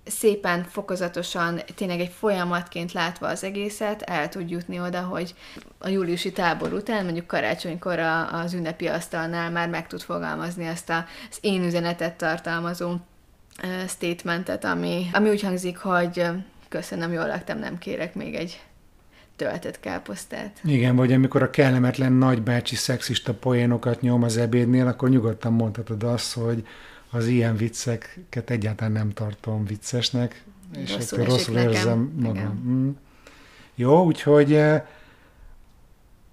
szépen, 0.05 0.65
fokozatosan, 0.65 1.61
tényleg 1.75 2.01
egy 2.01 2.13
folyamatként 2.19 2.93
látva 2.93 3.29
az 3.29 3.45
egészet, 3.45 4.03
el 4.03 4.29
tud 4.29 4.51
jutni 4.51 4.81
oda, 4.81 5.03
hogy 5.03 5.35
a 5.79 5.89
júliusi 5.89 6.33
tábor 6.33 6.73
után, 6.73 7.05
mondjuk 7.05 7.27
karácsonykor 7.27 7.99
az 8.33 8.53
ünnepi 8.55 8.87
asztalnál 8.89 9.51
már 9.51 9.69
meg 9.69 9.87
tud 9.87 10.01
fogalmazni 10.01 10.67
ezt 10.67 10.91
az 10.91 11.39
én 11.41 11.65
üzenetet 11.65 12.17
tartalmazó 12.17 12.97
statementet, 13.89 14.65
ami, 14.65 15.07
ami 15.13 15.29
úgy 15.29 15.43
hangzik, 15.43 15.77
hogy 15.77 16.27
köszönöm, 16.69 17.13
jól 17.13 17.27
laktam, 17.27 17.59
nem 17.59 17.79
kérek 17.79 18.15
még 18.15 18.35
egy 18.35 18.63
töltött 19.37 19.81
káposztát. 19.81 20.61
Igen, 20.65 20.97
vagy 20.97 21.13
amikor 21.13 21.43
a 21.43 21.51
kellemetlen 21.51 22.13
nagybácsi 22.13 22.75
szexista 22.75 23.35
poénokat 23.35 24.01
nyom 24.01 24.23
az 24.23 24.37
ebédnél, 24.37 24.87
akkor 24.87 25.09
nyugodtan 25.09 25.53
mondhatod 25.53 26.03
azt, 26.03 26.33
hogy 26.33 26.67
az 27.11 27.27
ilyen 27.27 27.57
vicceket 27.57 28.51
egyáltalán 28.51 28.93
nem 28.93 29.11
tartom 29.11 29.65
viccesnek, 29.65 30.45
és 30.77 30.93
rosszul, 30.95 31.25
rosszul 31.25 31.57
érzem 31.57 32.13
magam. 32.21 32.63
Mm. 32.67 32.91
Jó, 33.75 34.05
úgyhogy 34.05 34.55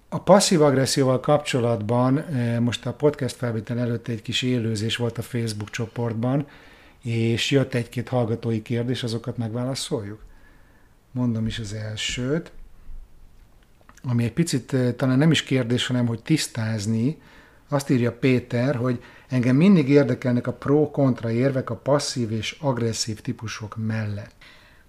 a 0.08 0.20
passzív 0.24 0.62
agresszióval 0.62 1.20
kapcsolatban 1.20 2.24
most 2.60 2.86
a 2.86 2.92
podcast 2.92 3.36
felvétel 3.36 3.78
előtt 3.78 4.08
egy 4.08 4.22
kis 4.22 4.42
élőzés 4.42 4.96
volt 4.96 5.18
a 5.18 5.22
Facebook 5.22 5.70
csoportban, 5.70 6.46
és 7.04 7.50
jött 7.50 7.74
egy-két 7.74 8.08
hallgatói 8.08 8.62
kérdés, 8.62 9.02
azokat 9.02 9.36
megválaszoljuk. 9.36 10.22
Mondom 11.10 11.46
is 11.46 11.58
az 11.58 11.72
elsőt, 11.72 12.52
ami 14.02 14.24
egy 14.24 14.32
picit 14.32 14.72
eh, 14.72 14.92
talán 14.92 15.18
nem 15.18 15.30
is 15.30 15.42
kérdés, 15.42 15.86
hanem 15.86 16.06
hogy 16.06 16.22
tisztázni. 16.22 17.20
Azt 17.68 17.90
írja 17.90 18.12
Péter, 18.12 18.76
hogy 18.76 19.02
engem 19.28 19.56
mindig 19.56 19.88
érdekelnek 19.88 20.46
a 20.46 20.52
pro-kontra 20.52 21.30
érvek 21.30 21.70
a 21.70 21.76
passzív 21.76 22.32
és 22.32 22.56
agresszív 22.60 23.20
típusok 23.20 23.76
mellett. 23.86 24.34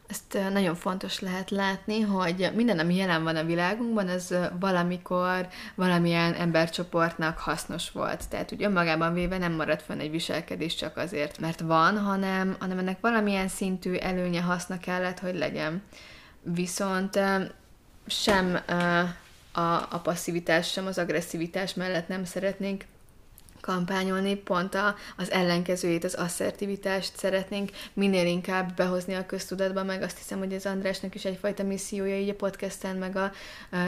Ezt 0.07 0.51
nagyon 0.51 0.75
fontos 0.75 1.19
lehet 1.19 1.49
látni, 1.49 2.01
hogy 2.01 2.51
minden, 2.55 2.79
ami 2.79 2.95
jelen 2.95 3.23
van 3.23 3.35
a 3.35 3.43
világunkban, 3.43 4.07
az 4.07 4.35
valamikor 4.59 5.47
valamilyen 5.75 6.33
embercsoportnak 6.33 7.37
hasznos 7.37 7.91
volt. 7.91 8.29
Tehát 8.29 8.51
úgy 8.51 8.63
önmagában 8.63 9.13
véve 9.13 9.37
nem 9.37 9.53
marad 9.53 9.79
fönn 9.81 9.99
egy 9.99 10.11
viselkedés 10.11 10.75
csak 10.75 10.97
azért, 10.97 11.39
mert 11.39 11.59
van, 11.59 11.97
hanem, 11.97 12.55
hanem 12.59 12.77
ennek 12.77 12.99
valamilyen 12.99 13.47
szintű 13.47 13.93
előnye, 13.93 14.41
haszna 14.41 14.79
kellett, 14.79 15.19
hogy 15.19 15.35
legyen. 15.35 15.83
Viszont 16.41 17.19
sem 18.07 18.59
a, 19.51 19.61
a 19.89 19.99
passzivitás, 20.03 20.71
sem 20.71 20.85
az 20.85 20.97
agresszivitás 20.97 21.73
mellett 21.73 22.07
nem 22.07 22.25
szeretnénk 22.25 22.83
kampányolni, 23.65 24.35
pont 24.35 24.75
a, 24.75 24.95
az 25.17 25.31
ellenkezőjét, 25.31 26.03
az 26.03 26.13
asszertivitást 26.13 27.17
szeretnénk 27.17 27.69
minél 27.93 28.25
inkább 28.25 28.75
behozni 28.75 29.13
a 29.13 29.25
köztudatba, 29.25 29.83
meg 29.83 30.01
azt 30.01 30.17
hiszem, 30.17 30.37
hogy 30.37 30.53
az 30.53 30.65
Andrásnak 30.65 31.15
is 31.15 31.25
egyfajta 31.25 31.63
missziója 31.63 32.19
így 32.19 32.29
a 32.29 32.33
podcasten, 32.33 32.95
meg 32.95 33.15
a, 33.15 33.23
a 33.23 33.31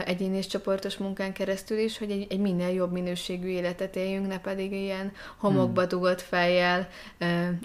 egyéni 0.04 0.36
és 0.36 0.46
csoportos 0.46 0.96
munkán 0.96 1.32
keresztül 1.32 1.78
is, 1.78 1.98
hogy 1.98 2.10
egy, 2.10 2.26
egy 2.30 2.38
minél 2.38 2.68
jobb 2.68 2.92
minőségű 2.92 3.48
életet 3.48 3.96
éljünk, 3.96 4.26
ne 4.26 4.40
pedig 4.40 4.72
ilyen 4.72 5.12
homokba 5.36 5.80
hmm. 5.80 5.88
dugott 5.88 6.20
fejjel 6.20 6.88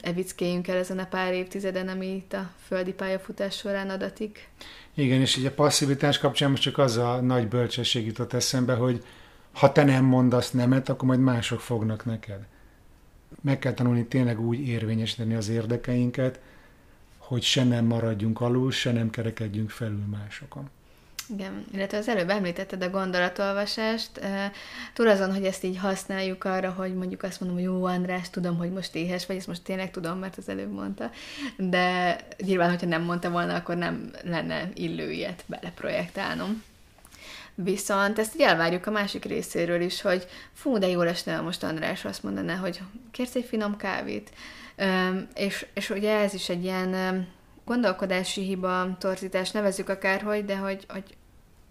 evickéljünk 0.01 0.67
el 0.67 0.77
ezen 0.77 0.99
a 0.99 1.05
pár 1.05 1.33
évtizeden, 1.33 1.87
ami 1.87 2.05
itt 2.05 2.33
a 2.33 2.51
földi 2.67 2.93
pályafutás 2.93 3.55
során 3.55 3.89
adatik. 3.89 4.49
Igen, 4.95 5.21
és 5.21 5.37
így 5.37 5.45
a 5.45 5.51
passzivitás 5.51 6.17
kapcsán 6.17 6.49
most 6.49 6.61
csak 6.61 6.77
az 6.77 6.97
a 6.97 7.21
nagy 7.21 7.47
bölcsesség 7.47 8.05
jutott 8.05 8.33
eszembe, 8.33 8.73
hogy 8.73 9.03
ha 9.53 9.71
te 9.71 9.83
nem 9.83 10.05
mondasz 10.05 10.51
nemet, 10.51 10.89
akkor 10.89 11.07
majd 11.07 11.19
mások 11.19 11.59
fognak 11.59 12.05
neked. 12.05 12.39
meg 13.41 13.59
kell 13.59 13.73
tanulni 13.73 14.05
tényleg 14.05 14.39
úgy 14.39 14.67
érvényesíteni 14.67 15.33
az 15.33 15.49
érdekeinket, 15.49 16.39
hogy 17.17 17.43
se 17.43 17.63
nem 17.63 17.85
maradjunk 17.85 18.41
alul, 18.41 18.71
se 18.71 18.91
nem 18.91 19.09
kerekedjünk 19.09 19.69
felül 19.69 20.05
másokon. 20.11 20.69
Igen, 21.29 21.65
illetve 21.73 21.97
az 21.97 22.07
előbb 22.07 22.29
említetted 22.29 22.83
a 22.83 22.89
gondolatolvasást. 22.89 24.21
Túl 24.93 25.07
azon, 25.07 25.33
hogy 25.33 25.45
ezt 25.45 25.63
így 25.63 25.77
használjuk 25.77 26.43
arra, 26.43 26.71
hogy 26.71 26.95
mondjuk 26.95 27.23
azt 27.23 27.39
mondom, 27.39 27.57
hogy 27.57 27.67
jó 27.67 27.85
András, 27.85 28.29
tudom, 28.29 28.57
hogy 28.57 28.71
most 28.71 28.95
éhes 28.95 29.25
vagy, 29.25 29.35
ezt 29.35 29.47
most 29.47 29.63
tényleg 29.63 29.91
tudom, 29.91 30.17
mert 30.17 30.37
az 30.37 30.49
előbb 30.49 30.71
mondta, 30.71 31.11
de 31.57 32.17
nyilván, 32.37 32.69
hogyha 32.69 32.87
nem 32.87 33.03
mondta 33.03 33.29
volna, 33.29 33.55
akkor 33.55 33.75
nem 33.75 34.11
lenne 34.23 34.69
illő 34.73 35.11
ilyet 35.11 35.43
beleprojektálnom. 35.45 36.63
Viszont 37.55 38.19
ezt 38.19 38.35
így 38.35 38.41
elvárjuk 38.41 38.85
a 38.85 38.91
másik 38.91 39.25
részéről 39.25 39.81
is, 39.81 40.01
hogy 40.01 40.27
fú, 40.53 40.77
de 40.77 40.87
jól 40.87 41.07
esne, 41.07 41.41
most 41.41 41.63
András 41.63 42.05
azt 42.05 42.23
mondaná, 42.23 42.55
hogy 42.55 42.81
kérsz 43.11 43.35
egy 43.35 43.45
finom 43.45 43.77
kávét. 43.77 44.31
És, 45.35 45.65
és 45.73 45.89
ugye 45.89 46.17
ez 46.17 46.33
is 46.33 46.49
egy 46.49 46.63
ilyen 46.63 47.27
gondolkodási 47.65 48.41
hiba, 48.41 48.97
torzítás, 48.99 49.51
nevezzük 49.51 49.89
akárhogy, 49.89 50.45
de 50.45 50.55
hogy, 50.55 50.85
hogy 50.87 51.15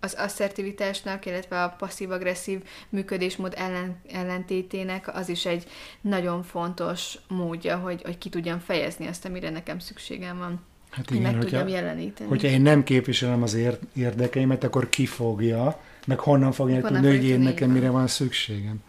az 0.01 0.15
asszertivitásnak, 0.15 1.27
illetve 1.27 1.63
a 1.63 1.69
passzív-agresszív 1.69 2.63
működésmód 2.89 3.55
ellen, 3.57 4.01
ellentétének 4.13 5.15
az 5.15 5.29
is 5.29 5.47
egy 5.47 5.67
nagyon 6.01 6.43
fontos 6.43 7.19
módja, 7.29 7.77
hogy, 7.77 8.03
hogy 8.03 8.19
ki 8.19 8.29
tudjam 8.29 8.59
fejezni 8.59 9.07
azt, 9.07 9.25
amire 9.25 9.51
nekem 9.51 9.79
szükségem 9.79 10.39
van. 10.39 10.72
Hát 10.93 11.11
igen, 11.11 11.23
meg 11.23 11.35
hogyha, 11.35 11.59
tudjam 11.59 11.69
jeleníteni. 11.69 12.29
hogyha 12.29 12.49
én 12.49 12.61
nem 12.63 12.83
képviselem 12.83 13.43
az 13.43 13.55
ér- 13.55 13.79
érdekeimet, 13.95 14.65
akkor 14.65 14.89
ki 14.89 15.07
fogja, 15.07 15.81
meg 16.07 16.19
honnan 16.19 16.53
fogja 16.53 16.75
Honnan 16.75 16.93
tudni, 16.93 17.17
hogy 17.17 17.25
én 17.25 17.41
nekem 17.41 17.71
mire 17.71 17.87
van. 17.87 17.95
van 17.95 18.07
szükségem. 18.07 18.83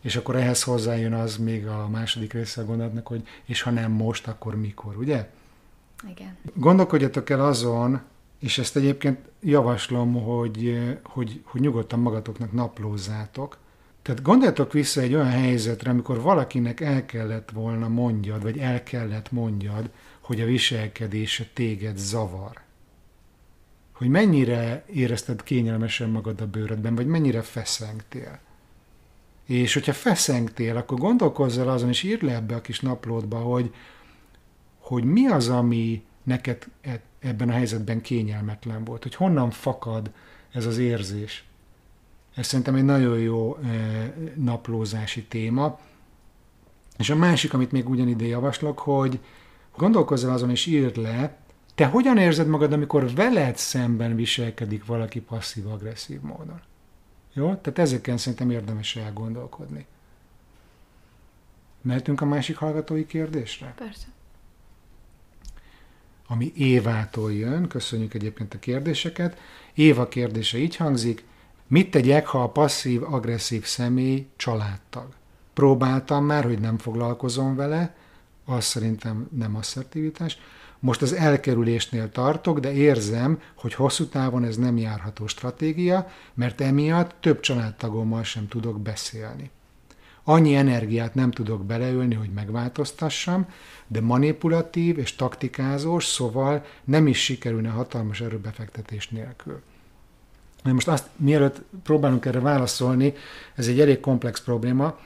És 0.00 0.16
akkor 0.16 0.36
ehhez 0.36 0.62
hozzájön 0.62 1.12
az 1.12 1.36
még 1.36 1.66
a 1.66 1.88
második 1.88 2.32
része 2.32 2.60
a 2.60 2.64
gondolatnak, 2.64 3.06
hogy 3.06 3.22
és 3.44 3.62
ha 3.62 3.70
nem 3.70 3.90
most, 3.92 4.26
akkor 4.28 4.56
mikor, 4.56 4.96
ugye? 4.96 5.28
Igen. 6.10 6.36
Gondolkodjatok 6.54 7.30
el 7.30 7.44
azon, 7.46 8.00
és 8.38 8.58
ezt 8.58 8.76
egyébként 8.76 9.18
javaslom, 9.42 10.22
hogy, 10.22 10.78
hogy, 11.02 11.40
hogy 11.44 11.60
nyugodtan 11.60 11.98
magatoknak 12.00 12.52
naplózzátok. 12.52 13.58
Tehát 14.02 14.22
gondoljatok 14.22 14.72
vissza 14.72 15.00
egy 15.00 15.14
olyan 15.14 15.30
helyzetre, 15.30 15.90
amikor 15.90 16.20
valakinek 16.20 16.80
el 16.80 17.06
kellett 17.06 17.50
volna 17.50 17.88
mondjad, 17.88 18.42
vagy 18.42 18.58
el 18.58 18.82
kellett 18.82 19.32
mondjad, 19.32 19.90
hogy 20.30 20.40
a 20.40 20.44
viselkedése 20.44 21.46
téged 21.52 21.96
zavar. 21.96 22.60
Hogy 23.92 24.08
mennyire 24.08 24.84
érezted 24.92 25.42
kényelmesen 25.42 26.08
magad 26.08 26.40
a 26.40 26.46
bőrödben, 26.46 26.94
vagy 26.94 27.06
mennyire 27.06 27.42
feszengtél. 27.42 28.38
És 29.46 29.74
hogyha 29.74 29.92
feszengtél, 29.92 30.76
akkor 30.76 30.98
gondolkozz 30.98 31.58
el 31.58 31.68
azon, 31.68 31.88
és 31.88 32.02
írd 32.02 32.22
le 32.22 32.34
ebbe 32.34 32.54
a 32.54 32.60
kis 32.60 32.80
naplódba, 32.80 33.38
hogy, 33.38 33.74
hogy 34.78 35.04
mi 35.04 35.26
az, 35.26 35.48
ami 35.48 36.02
neked 36.22 36.66
e- 36.80 37.02
ebben 37.18 37.48
a 37.48 37.52
helyzetben 37.52 38.00
kényelmetlen 38.00 38.84
volt, 38.84 39.02
hogy 39.02 39.14
honnan 39.14 39.50
fakad 39.50 40.10
ez 40.52 40.66
az 40.66 40.78
érzés. 40.78 41.44
Ez 42.34 42.46
szerintem 42.46 42.74
egy 42.74 42.84
nagyon 42.84 43.18
jó 43.18 43.56
eh, 43.56 44.12
naplózási 44.34 45.24
téma. 45.24 45.80
És 46.98 47.10
a 47.10 47.16
másik, 47.16 47.54
amit 47.54 47.72
még 47.72 47.88
ugyanide 47.88 48.26
javaslok, 48.26 48.78
hogy 48.78 49.20
gondolkozz 49.76 50.24
el 50.24 50.30
azon 50.30 50.50
és 50.50 50.66
írd 50.66 50.96
le, 50.96 51.38
te 51.74 51.86
hogyan 51.86 52.18
érzed 52.18 52.46
magad, 52.46 52.72
amikor 52.72 53.14
veled 53.14 53.56
szemben 53.56 54.16
viselkedik 54.16 54.84
valaki 54.84 55.20
passzív-agresszív 55.20 56.20
módon. 56.20 56.60
Jó? 57.32 57.54
Tehát 57.54 57.78
ezeken 57.78 58.16
szerintem 58.16 58.50
érdemes 58.50 58.96
elgondolkodni. 58.96 59.86
Mehetünk 61.82 62.20
a 62.20 62.24
másik 62.24 62.56
hallgatói 62.56 63.06
kérdésre? 63.06 63.74
Persze. 63.76 64.06
ami 66.26 66.52
Évától 66.56 67.32
jön. 67.32 67.68
Köszönjük 67.68 68.14
egyébként 68.14 68.54
a 68.54 68.58
kérdéseket. 68.58 69.38
Éva 69.74 70.08
kérdése 70.08 70.58
így 70.58 70.76
hangzik. 70.76 71.24
Mit 71.66 71.90
tegyek, 71.90 72.26
ha 72.26 72.42
a 72.42 72.48
passzív-agresszív 72.48 73.64
személy 73.64 74.26
családtag? 74.36 75.14
Próbáltam 75.54 76.24
már, 76.24 76.44
hogy 76.44 76.60
nem 76.60 76.78
foglalkozom 76.78 77.56
vele, 77.56 77.94
az 78.50 78.64
szerintem 78.64 79.28
nem 79.36 79.56
asszertivitás. 79.56 80.38
Most 80.78 81.02
az 81.02 81.12
elkerülésnél 81.12 82.10
tartok, 82.10 82.60
de 82.60 82.72
érzem, 82.72 83.40
hogy 83.54 83.74
hosszú 83.74 84.04
távon 84.06 84.44
ez 84.44 84.56
nem 84.56 84.76
járható 84.76 85.26
stratégia, 85.26 86.10
mert 86.34 86.60
emiatt 86.60 87.14
több 87.20 87.40
családtagommal 87.40 88.22
sem 88.22 88.48
tudok 88.48 88.80
beszélni. 88.80 89.50
Annyi 90.24 90.54
energiát 90.54 91.14
nem 91.14 91.30
tudok 91.30 91.64
beleölni, 91.64 92.14
hogy 92.14 92.30
megváltoztassam, 92.30 93.46
de 93.86 94.00
manipulatív 94.00 94.98
és 94.98 95.16
taktikázós, 95.16 96.04
szóval 96.04 96.64
nem 96.84 97.06
is 97.06 97.24
sikerülne 97.24 97.68
hatalmas 97.68 98.20
erőbefektetés 98.20 99.08
nélkül. 99.08 99.62
Na 100.62 100.72
Most 100.72 100.88
azt, 100.88 101.08
mielőtt 101.16 101.62
próbálunk 101.82 102.24
erre 102.24 102.40
válaszolni, 102.40 103.14
ez 103.54 103.68
egy 103.68 103.80
elég 103.80 104.00
komplex 104.00 104.40
probléma, 104.40 104.98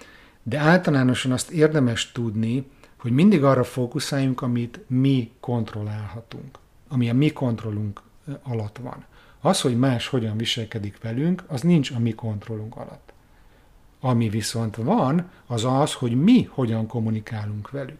de 0.42 0.58
általánosan 0.58 1.32
azt 1.32 1.50
érdemes 1.50 2.12
tudni, 2.12 2.66
hogy 3.04 3.12
mindig 3.12 3.44
arra 3.44 3.64
fókuszáljunk, 3.64 4.42
amit 4.42 4.80
mi 4.86 5.30
kontrollálhatunk, 5.40 6.58
ami 6.88 7.10
a 7.10 7.14
mi 7.14 7.32
kontrollunk 7.32 8.02
alatt 8.42 8.78
van. 8.78 9.04
Az, 9.40 9.60
hogy 9.60 9.78
más 9.78 10.06
hogyan 10.06 10.36
viselkedik 10.36 11.02
velünk, 11.02 11.44
az 11.46 11.60
nincs 11.60 11.90
a 11.90 11.98
mi 11.98 12.10
kontrollunk 12.12 12.76
alatt. 12.76 13.12
Ami 14.00 14.28
viszont 14.28 14.76
van, 14.76 15.30
az 15.46 15.64
az, 15.64 15.94
hogy 15.94 16.22
mi 16.22 16.48
hogyan 16.50 16.86
kommunikálunk 16.86 17.70
velük. 17.70 17.98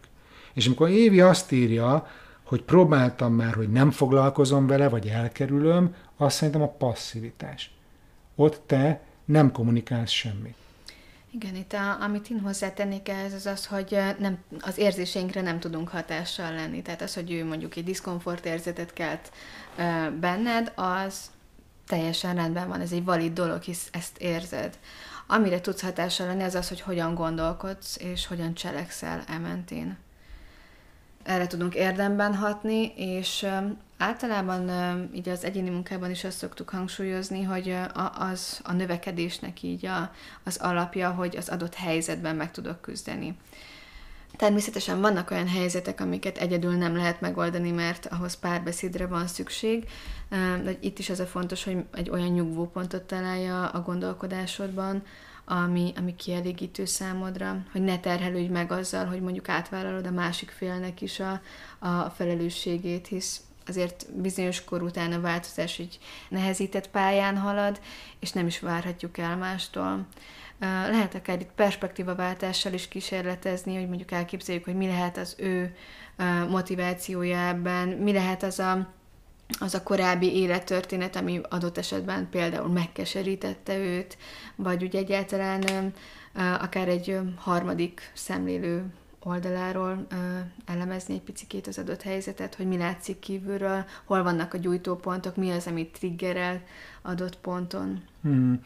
És 0.53 0.65
amikor 0.65 0.89
Évi 0.89 1.21
azt 1.21 1.51
írja, 1.51 2.07
hogy 2.43 2.61
próbáltam 2.61 3.33
már, 3.33 3.53
hogy 3.53 3.69
nem 3.69 3.91
foglalkozom 3.91 4.67
vele, 4.67 4.89
vagy 4.89 5.07
elkerülöm, 5.07 5.95
azt 6.17 6.35
szerintem 6.35 6.61
a 6.61 6.75
passzivitás. 6.77 7.71
Ott 8.35 8.61
te 8.65 9.01
nem 9.25 9.51
kommunikálsz 9.51 10.11
semmit. 10.11 10.55
Igen, 11.35 11.55
itt 11.55 11.73
a, 11.73 12.01
amit 12.01 12.29
én 12.29 12.39
hozzátennék 12.39 13.09
ehhez, 13.09 13.33
az 13.33 13.45
az, 13.45 13.65
hogy 13.65 13.99
nem, 14.19 14.37
az 14.61 14.77
érzéseinkre 14.77 15.41
nem 15.41 15.59
tudunk 15.59 15.89
hatással 15.89 16.53
lenni. 16.53 16.81
Tehát 16.81 17.01
az, 17.01 17.13
hogy 17.13 17.31
ő 17.31 17.45
mondjuk 17.45 17.75
egy 17.75 17.83
diszkomfort 17.83 18.45
érzetet 18.45 18.93
kelt 18.93 19.31
benned, 20.19 20.71
az 20.75 21.31
teljesen 21.87 22.35
rendben 22.35 22.67
van, 22.67 22.81
ez 22.81 22.91
egy 22.91 23.03
valid 23.03 23.33
dolog, 23.33 23.61
hisz 23.61 23.87
ezt 23.91 24.17
érzed. 24.17 24.79
Amire 25.27 25.61
tudsz 25.61 25.81
hatással 25.81 26.27
lenni, 26.27 26.43
az 26.43 26.55
az, 26.55 26.67
hogy 26.67 26.81
hogyan 26.81 27.15
gondolkodsz, 27.15 27.97
és 27.97 28.27
hogyan 28.27 28.53
cselekszel 28.53 29.23
ementén. 29.27 29.97
Erre 31.23 31.47
tudunk 31.47 31.75
érdemben 31.75 32.35
hatni, 32.35 32.93
és 32.95 33.47
általában 33.97 34.69
így 35.13 35.29
az 35.29 35.43
egyéni 35.43 35.69
munkában 35.69 36.11
is 36.11 36.23
azt 36.23 36.37
szoktuk 36.37 36.69
hangsúlyozni, 36.69 37.43
hogy 37.43 37.77
az 38.13 38.59
a 38.63 38.71
növekedésnek 38.71 39.63
így 39.63 39.85
a, 39.85 40.11
az 40.43 40.57
alapja, 40.57 41.11
hogy 41.11 41.35
az 41.37 41.49
adott 41.49 41.73
helyzetben 41.73 42.35
meg 42.35 42.51
tudok 42.51 42.81
küzdeni. 42.81 43.37
Természetesen 44.37 45.01
vannak 45.01 45.31
olyan 45.31 45.47
helyzetek, 45.47 46.01
amiket 46.01 46.37
egyedül 46.37 46.75
nem 46.75 46.95
lehet 46.95 47.21
megoldani, 47.21 47.71
mert 47.71 48.05
ahhoz 48.05 48.35
párbeszédre 48.39 49.07
van 49.07 49.27
szükség. 49.27 49.89
De 50.63 50.77
itt 50.79 50.99
is 50.99 51.09
az 51.09 51.19
a 51.19 51.25
fontos, 51.25 51.63
hogy 51.63 51.85
egy 51.93 52.09
olyan 52.09 52.29
nyugvópontot 52.29 53.03
találja 53.03 53.67
a 53.67 53.81
gondolkodásodban, 53.81 55.03
ami, 55.45 55.93
ami 55.97 56.15
kielégítő 56.15 56.85
számodra, 56.85 57.63
hogy 57.71 57.81
ne 57.81 57.99
terhelődj 57.99 58.51
meg 58.51 58.71
azzal, 58.71 59.05
hogy 59.05 59.21
mondjuk 59.21 59.49
átvállalod 59.49 60.05
a 60.05 60.11
másik 60.11 60.49
félnek 60.49 61.01
is 61.01 61.19
a, 61.19 61.41
a 61.79 62.09
felelősségét, 62.09 63.07
hisz 63.07 63.41
azért 63.67 64.05
bizonyos 64.13 64.63
kor 64.63 64.81
után 64.81 65.11
a 65.11 65.21
változás 65.21 65.79
egy 65.79 65.99
nehezített 66.29 66.89
pályán 66.89 67.37
halad, 67.37 67.79
és 68.19 68.31
nem 68.31 68.47
is 68.47 68.59
várhatjuk 68.59 69.17
el 69.17 69.37
mástól. 69.37 70.07
Lehet 70.59 71.15
akár 71.15 71.39
itt 71.39 71.51
perspektívaváltással 71.55 72.73
is 72.73 72.87
kísérletezni, 72.87 73.75
hogy 73.75 73.87
mondjuk 73.87 74.11
elképzeljük, 74.11 74.65
hogy 74.65 74.75
mi 74.75 74.87
lehet 74.87 75.17
az 75.17 75.35
ő 75.37 75.75
motivációja 76.49 77.47
ebben, 77.47 77.87
mi 77.87 78.11
lehet 78.11 78.43
az 78.43 78.59
a, 78.59 78.93
az 79.59 79.73
a 79.73 79.83
korábbi 79.83 80.35
élettörténet, 80.35 81.15
ami 81.15 81.41
adott 81.49 81.77
esetben 81.77 82.29
például 82.29 82.67
megkeserítette 82.67 83.77
őt, 83.77 84.17
vagy 84.55 84.83
úgy 84.83 84.95
egyáltalán 84.95 85.93
akár 86.35 86.87
egy 86.87 87.19
harmadik 87.37 88.11
szemlélő 88.13 88.85
oldaláról 89.27 90.05
ö, 90.11 90.15
elemezni 90.65 91.13
egy 91.13 91.21
picikét 91.21 91.67
az 91.67 91.77
adott 91.77 92.01
helyzetet, 92.01 92.55
hogy 92.55 92.67
mi 92.67 92.77
látszik 92.77 93.19
kívülről, 93.19 93.85
hol 94.03 94.23
vannak 94.23 94.53
a 94.53 94.57
gyújtópontok, 94.57 95.35
mi 95.35 95.51
az, 95.51 95.67
amit 95.67 95.97
triggerel 95.97 96.61
adott 97.01 97.37
ponton. 97.37 98.03
Hmm. 98.21 98.59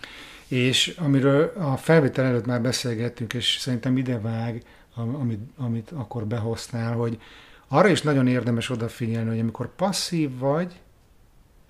És 0.48 0.88
amiről 0.88 1.52
a 1.58 1.78
felvétel 1.78 2.26
előtt 2.26 2.46
már 2.46 2.62
beszélgettünk, 2.62 3.34
és 3.34 3.58
szerintem 3.60 3.98
idevág, 3.98 4.64
amit, 4.96 5.40
amit 5.58 5.92
akkor 5.92 6.26
behoztál, 6.26 6.94
hogy 6.94 7.22
arra 7.68 7.88
is 7.88 8.02
nagyon 8.02 8.28
érdemes 8.28 8.70
odafigyelni, 8.70 9.30
hogy 9.30 9.40
amikor 9.40 9.76
passzív 9.76 10.38
vagy, 10.38 10.80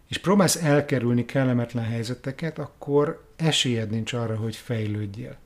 és 0.07 0.17
próbálsz 0.17 0.55
elkerülni 0.55 1.25
kellemetlen 1.25 1.83
helyzeteket, 1.83 2.59
akkor 2.59 3.25
esélyed 3.35 3.89
nincs 3.89 4.13
arra, 4.13 4.35
hogy 4.35 4.55
fejlődjél. 4.55 5.37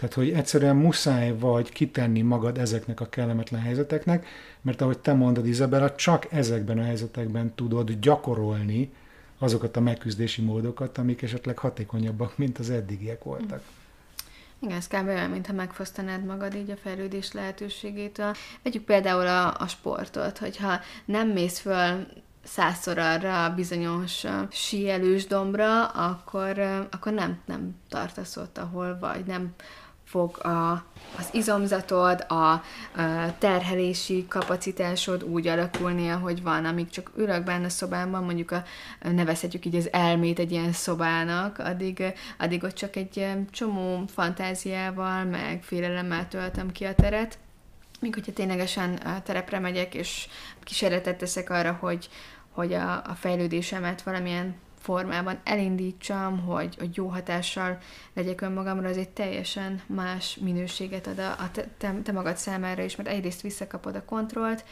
Tehát, 0.00 0.14
hogy 0.14 0.30
egyszerűen 0.30 0.76
muszáj 0.76 1.38
vagy 1.38 1.72
kitenni 1.72 2.20
magad 2.20 2.58
ezeknek 2.58 3.00
a 3.00 3.08
kellemetlen 3.08 3.60
helyzeteknek, 3.60 4.26
mert 4.60 4.80
ahogy 4.80 4.98
te 4.98 5.12
mondod, 5.12 5.46
Izabella, 5.46 5.94
csak 5.94 6.26
ezekben 6.30 6.78
a 6.78 6.82
helyzetekben 6.82 7.54
tudod 7.54 7.90
gyakorolni 7.90 8.92
azokat 9.38 9.76
a 9.76 9.80
megküzdési 9.80 10.42
módokat, 10.42 10.98
amik 10.98 11.22
esetleg 11.22 11.58
hatékonyabbak, 11.58 12.38
mint 12.38 12.58
az 12.58 12.70
eddigiek 12.70 13.22
voltak. 13.22 13.62
Igen, 14.58 14.76
ez 14.76 14.86
kb. 14.86 15.08
olyan, 15.08 15.30
mintha 15.30 15.52
megfosztanád 15.52 16.24
magad 16.24 16.54
így 16.54 16.70
a 16.70 16.76
fejlődés 16.76 17.32
lehetőségétől. 17.32 18.34
Vegyük 18.62 18.84
például 18.84 19.26
a, 19.26 19.54
a 19.58 19.66
sportot, 19.66 20.38
hogyha 20.38 20.80
nem 21.04 21.28
mész 21.28 21.58
föl 21.58 22.06
százszor 22.42 22.98
arra 22.98 23.44
a 23.44 23.54
bizonyos 23.54 24.24
síelős 24.50 25.26
dombra, 25.26 25.86
akkor, 25.86 26.58
akkor 26.90 27.12
nem, 27.12 27.40
nem 27.46 27.76
tartasz 27.88 28.36
ott, 28.36 28.58
ahol 28.58 28.98
vagy, 29.00 29.24
nem 29.24 29.54
fog 30.10 30.38
a, 30.38 30.70
az 31.18 31.28
izomzatod, 31.32 32.24
a, 32.28 32.34
a 32.34 32.62
terhelési 33.38 34.26
kapacitásod 34.28 35.22
úgy 35.22 35.46
alakulni, 35.46 36.08
ahogy 36.08 36.42
van, 36.42 36.64
amíg 36.64 36.88
csak 36.88 37.10
ülök 37.16 37.44
benne 37.44 37.64
a 37.64 37.68
szobámban, 37.68 38.24
mondjuk 38.24 38.50
a, 38.50 38.64
nevezhetjük 39.02 39.64
így 39.64 39.74
az 39.74 39.92
elmét 39.92 40.38
egy 40.38 40.52
ilyen 40.52 40.72
szobának, 40.72 41.58
addig, 41.58 42.02
addig 42.38 42.62
ott 42.62 42.74
csak 42.74 42.96
egy 42.96 43.26
csomó 43.50 44.04
fantáziával, 44.06 45.24
meg 45.24 45.62
félelemmel 45.62 46.28
töltöm 46.28 46.72
ki 46.72 46.84
a 46.84 46.94
teret, 46.94 47.38
míg 48.00 48.14
hogyha 48.14 48.32
ténylegesen 48.32 49.00
terepre 49.24 49.58
megyek, 49.58 49.94
és 49.94 50.28
kísérletet 50.62 51.16
teszek 51.16 51.50
arra, 51.50 51.72
hogy, 51.80 52.08
hogy 52.50 52.72
a, 52.72 52.92
a 52.92 53.14
fejlődésemet 53.14 54.02
valamilyen 54.02 54.54
formában 54.80 55.40
elindítsam, 55.44 56.38
hogy, 56.38 56.76
hogy 56.78 56.96
jó 56.96 57.06
hatással 57.06 57.78
legyek 58.14 58.40
önmagamra, 58.40 58.88
az 58.88 58.96
egy 58.96 59.08
teljesen 59.08 59.80
más 59.86 60.38
minőséget 60.40 61.06
ad 61.06 61.18
a, 61.18 61.30
a 61.30 61.50
te, 61.52 61.68
te, 62.02 62.12
magad 62.12 62.36
számára 62.36 62.82
is, 62.82 62.96
mert 62.96 63.08
egyrészt 63.08 63.40
visszakapod 63.40 63.94
a 63.94 64.04
kontrollt, 64.04 64.64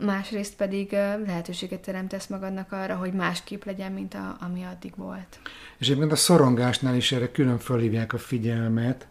másrészt 0.00 0.56
pedig 0.56 0.92
lehetőséget 1.26 1.80
teremtesz 1.80 2.26
magadnak 2.26 2.72
arra, 2.72 2.96
hogy 2.96 3.12
másképp 3.12 3.64
legyen, 3.64 3.92
mint 3.92 4.14
a, 4.14 4.36
ami 4.40 4.64
addig 4.64 4.92
volt. 4.96 5.38
És 5.78 5.86
egyébként 5.86 6.12
a 6.12 6.16
szorongásnál 6.16 6.94
is 6.94 7.12
erre 7.12 7.30
külön 7.30 7.58
fölhívják 7.58 8.12
a 8.12 8.18
figyelmet, 8.18 9.06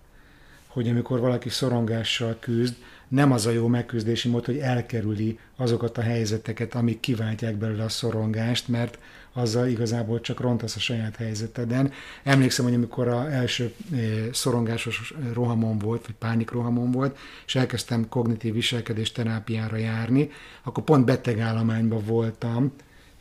hogy 0.68 0.90
amikor 0.90 1.20
valaki 1.20 1.50
szorongással 1.50 2.38
küzd, 2.40 2.76
nem 3.08 3.32
az 3.32 3.46
a 3.46 3.52
jó 3.52 3.68
megküzdési 3.68 4.30
mód, 4.30 4.46
hogy 4.46 4.58
elkerüli 4.58 5.40
azokat 5.56 5.98
a 5.98 6.02
helyzeteket, 6.02 6.76
amik 6.76 7.00
kiváltják 7.00 7.56
belőle 7.56 7.84
a 7.84 7.90
szorongást, 7.90 8.68
mert 8.68 9.00
azzal 9.34 9.68
igazából 9.68 10.22
csak 10.22 10.40
rontasz 10.40 10.76
a 10.76 10.80
saját 10.80 11.16
helyzeteden. 11.16 11.92
Emlékszem, 12.24 12.66
hogy 12.66 12.74
amikor 12.74 13.08
a 13.08 13.32
első 13.32 13.74
eh, 13.92 14.00
szorongásos 14.32 15.14
rohamon 15.34 15.78
volt, 15.78 16.06
vagy 16.06 16.16
pánik 16.16 16.52
rohamon 16.52 16.92
volt, 16.92 17.18
és 17.46 17.56
elkezdtem 17.56 18.10
kognitív 18.10 18.54
viselkedés 18.54 19.12
terápiára 19.12 19.76
járni, 19.76 20.30
akkor 20.64 20.84
pont 20.84 21.06
betegállományban 21.06 22.04
voltam, 22.06 22.74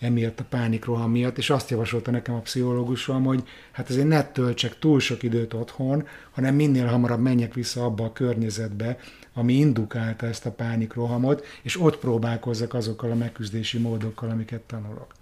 emiatt 0.07 0.41
a 0.41 0.45
pánikroham 0.49 1.11
miatt, 1.11 1.39
és 1.39 1.51
azt 1.51 1.71
javasolta 1.71 2.11
nekem 2.11 2.35
a 2.35 2.41
pszichológusom, 2.41 3.25
hogy 3.25 3.49
hát 3.73 3.89
azért 3.89 4.09
ne 4.09 4.25
töltsek 4.25 4.79
túl 4.79 5.01
sok 5.01 5.23
időt 5.23 5.55
otthon, 5.55 6.07
hanem 6.31 6.55
minél 6.55 6.87
hamarabb 6.87 7.21
menjek 7.21 7.55
vissza 7.55 7.85
abba 7.85 8.05
a 8.05 8.13
környezetbe, 8.13 8.99
ami 9.35 9.53
indukálta 9.53 10.27
ezt 10.27 10.47
a 10.47 10.51
pánikrohamot, 10.51 11.45
és 11.63 11.81
ott 11.81 11.99
próbálkozzak 11.99 12.75
azokkal 12.75 13.11
a 13.11 13.15
megküzdési 13.15 13.79
módokkal, 13.79 14.31
amiket 14.31 14.61
tanulok. 14.61 15.15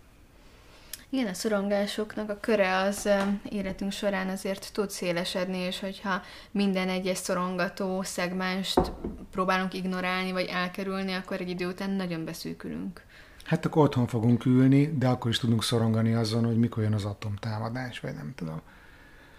Igen, 1.15 1.27
a 1.27 1.35
szorongásoknak 1.35 2.31
a 2.31 2.41
köre 2.41 2.77
az 2.77 3.09
életünk 3.49 3.93
során 3.93 4.29
azért 4.29 4.73
tud 4.73 4.91
szélesedni, 4.91 5.59
és 5.59 5.81
hogyha 5.81 6.23
minden 6.51 6.89
egyes 6.89 7.19
szorongató 7.19 8.03
szegmást 8.03 8.93
próbálunk 9.31 9.75
ignorálni, 9.75 10.33
vagy 10.33 10.49
elkerülni, 10.53 11.13
akkor 11.13 11.41
egy 11.41 11.49
idő 11.49 11.67
után 11.67 11.91
nagyon 11.91 12.25
beszűkülünk. 12.25 13.03
Hát 13.45 13.67
akkor 13.67 13.83
otthon 13.83 14.07
fogunk 14.07 14.45
ülni, 14.45 14.95
de 14.99 15.09
akkor 15.09 15.31
is 15.31 15.39
tudunk 15.39 15.65
szorongani 15.65 16.15
azon, 16.15 16.45
hogy 16.45 16.59
mikor 16.59 16.83
jön 16.83 16.93
az 16.93 17.05
atomtámadás, 17.05 18.01
vagy 18.01 18.15
nem 18.15 18.33
tudom. 18.37 18.61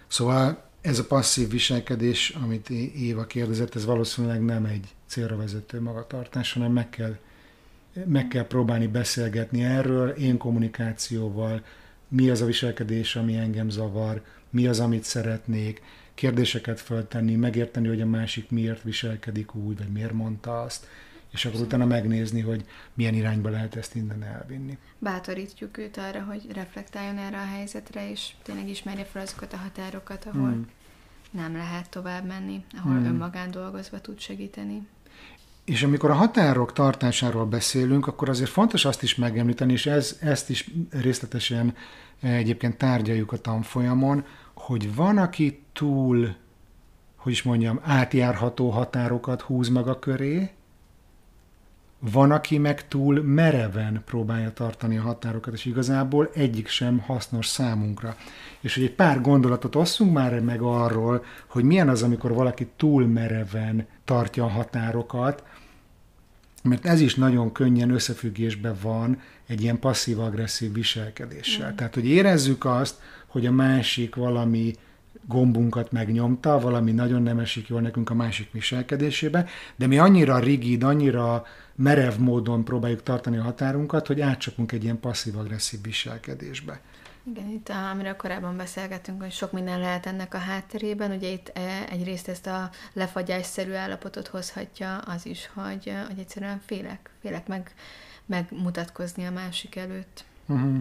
Szóval 0.07 0.63
ez 0.81 0.99
a 0.99 1.05
passzív 1.05 1.49
viselkedés, 1.49 2.29
amit 2.43 2.69
Éva 2.69 3.25
kérdezett, 3.25 3.75
ez 3.75 3.85
valószínűleg 3.85 4.41
nem 4.41 4.65
egy 4.65 4.87
célra 5.07 5.37
vezető 5.37 5.81
magatartás, 5.81 6.53
hanem 6.53 6.71
meg 6.71 6.89
kell, 6.89 7.17
meg 8.05 8.27
kell 8.27 8.47
próbálni 8.47 8.87
beszélgetni 8.87 9.63
erről, 9.63 10.09
én 10.09 10.37
kommunikációval, 10.37 11.63
mi 12.07 12.29
az 12.29 12.41
a 12.41 12.45
viselkedés, 12.45 13.15
ami 13.15 13.35
engem 13.35 13.69
zavar, 13.69 14.21
mi 14.49 14.67
az, 14.67 14.79
amit 14.79 15.03
szeretnék, 15.03 15.81
kérdéseket 16.13 16.79
föltenni, 16.79 17.35
megérteni, 17.35 17.87
hogy 17.87 18.01
a 18.01 18.05
másik 18.05 18.49
miért 18.49 18.83
viselkedik 18.83 19.55
úgy, 19.55 19.77
vagy 19.77 19.91
miért 19.91 20.13
mondta 20.13 20.61
azt, 20.61 20.87
és 21.35 21.45
akkor 21.45 21.59
utána 21.59 21.85
megnézni, 21.85 22.41
hogy 22.41 22.65
milyen 22.93 23.13
irányba 23.13 23.49
lehet 23.49 23.75
ezt 23.75 23.95
innen 23.95 24.23
elvinni. 24.23 24.77
Bátorítjuk 24.99 25.77
őt 25.77 25.97
arra, 25.97 26.23
hogy 26.23 26.47
reflektáljon 26.53 27.17
erre 27.17 27.37
a 27.37 27.45
helyzetre, 27.45 28.09
és 28.09 28.29
tényleg 28.43 28.69
ismerje 28.69 29.05
fel 29.05 29.21
azokat 29.21 29.53
a 29.53 29.57
határokat, 29.57 30.25
ahol 30.25 30.49
hmm. 30.49 30.67
nem 31.31 31.55
lehet 31.55 31.89
tovább 31.89 32.25
menni, 32.25 32.65
ahol 32.77 32.95
hmm. 32.95 33.05
önmagán 33.05 33.51
dolgozva 33.51 34.01
tud 34.01 34.19
segíteni. 34.19 34.87
És 35.65 35.83
amikor 35.83 36.09
a 36.09 36.13
határok 36.13 36.73
tartásáról 36.73 37.45
beszélünk, 37.45 38.07
akkor 38.07 38.29
azért 38.29 38.49
fontos 38.49 38.85
azt 38.85 39.03
is 39.03 39.15
megemlíteni, 39.15 39.71
és 39.71 39.85
ez, 39.85 40.17
ezt 40.21 40.49
is 40.49 40.71
részletesen 40.89 41.75
egyébként 42.21 42.77
tárgyaljuk 42.77 43.31
a 43.31 43.37
tanfolyamon, 43.37 44.25
hogy 44.53 44.95
van, 44.95 45.17
aki 45.17 45.63
túl, 45.73 46.35
hogy 47.15 47.31
is 47.31 47.43
mondjam, 47.43 47.79
átjárható 47.83 48.69
határokat 48.69 49.41
húz 49.41 49.69
meg 49.69 49.87
a 49.87 49.99
köré, 49.99 50.51
van, 51.99 52.31
aki 52.31 52.57
meg 52.57 52.87
túl 52.87 53.21
mereven 53.21 54.01
próbálja 54.05 54.53
tartani 54.53 54.97
a 54.97 55.01
határokat, 55.01 55.53
és 55.53 55.65
igazából 55.65 56.29
egyik 56.33 56.67
sem 56.67 56.99
hasznos 56.99 57.47
számunkra. 57.47 58.15
És 58.59 58.75
hogy 58.75 58.83
egy 58.83 58.93
pár 58.93 59.21
gondolatot 59.21 59.75
osszunk 59.75 60.13
már 60.13 60.39
meg 60.39 60.61
arról, 60.61 61.23
hogy 61.47 61.63
milyen 61.63 61.89
az, 61.89 62.03
amikor 62.03 62.33
valaki 62.33 62.67
túl 62.77 63.07
mereven 63.07 63.87
tartja 64.05 64.43
a 64.43 64.49
határokat, 64.49 65.43
mert 66.63 66.85
ez 66.85 66.99
is 67.01 67.15
nagyon 67.15 67.51
könnyen 67.51 67.89
összefüggésben 67.89 68.75
van 68.81 69.21
egy 69.47 69.61
ilyen 69.61 69.79
passzív-agresszív 69.79 70.73
viselkedéssel. 70.73 71.71
Mm. 71.71 71.75
Tehát, 71.75 71.93
hogy 71.93 72.07
érezzük 72.07 72.65
azt, 72.65 72.95
hogy 73.27 73.45
a 73.45 73.51
másik 73.51 74.15
valami 74.15 74.73
gombunkat 75.27 75.91
megnyomta, 75.91 76.59
valami 76.59 76.91
nagyon 76.91 77.21
nem 77.21 77.39
esik 77.39 77.67
jól 77.67 77.81
nekünk 77.81 78.09
a 78.09 78.13
másik 78.13 78.51
viselkedésébe, 78.51 79.45
de 79.75 79.87
mi 79.87 79.97
annyira 79.97 80.39
rigid, 80.39 80.83
annyira 80.83 81.45
merev 81.75 82.17
módon 82.17 82.63
próbáljuk 82.63 83.03
tartani 83.03 83.37
a 83.37 83.43
határunkat, 83.43 84.07
hogy 84.07 84.21
átcsapunk 84.21 84.71
egy 84.71 84.83
ilyen 84.83 84.99
passzív-agresszív 84.99 85.81
viselkedésbe. 85.81 86.81
Igen, 87.27 87.49
itt 87.49 87.69
amiről 87.69 88.15
korábban 88.15 88.57
beszélgetünk, 88.57 89.21
hogy 89.21 89.31
sok 89.31 89.51
minden 89.51 89.79
lehet 89.79 90.05
ennek 90.05 90.33
a 90.33 90.37
hátterében, 90.37 91.11
ugye 91.11 91.27
itt 91.27 91.51
e, 91.53 91.85
egyrészt 91.89 92.27
ezt 92.27 92.47
a 92.47 92.69
lefagyásszerű 92.93 93.71
állapotot 93.71 94.27
hozhatja 94.27 94.97
az 94.97 95.25
is, 95.25 95.49
hogy, 95.53 95.93
hogy 96.07 96.19
egyszerűen 96.19 96.61
félek, 96.65 97.09
félek 97.21 97.47
meg, 97.47 97.73
megmutatkozni 98.25 99.25
a 99.25 99.31
másik 99.31 99.75
előtt. 99.75 100.25
Uh-huh. 100.45 100.77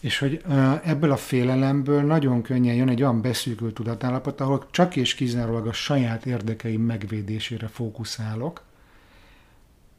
És 0.00 0.18
hogy 0.18 0.42
ebből 0.84 1.10
a 1.10 1.16
félelemből 1.16 2.02
nagyon 2.02 2.42
könnyen 2.42 2.74
jön 2.74 2.88
egy 2.88 3.02
olyan 3.02 3.20
beszűkült 3.20 3.74
tudatállapot, 3.74 4.40
ahol 4.40 4.66
csak 4.70 4.96
és 4.96 5.14
kizárólag 5.14 5.66
a 5.66 5.72
saját 5.72 6.26
érdekeim 6.26 6.82
megvédésére 6.82 7.66
fókuszálok, 7.66 8.62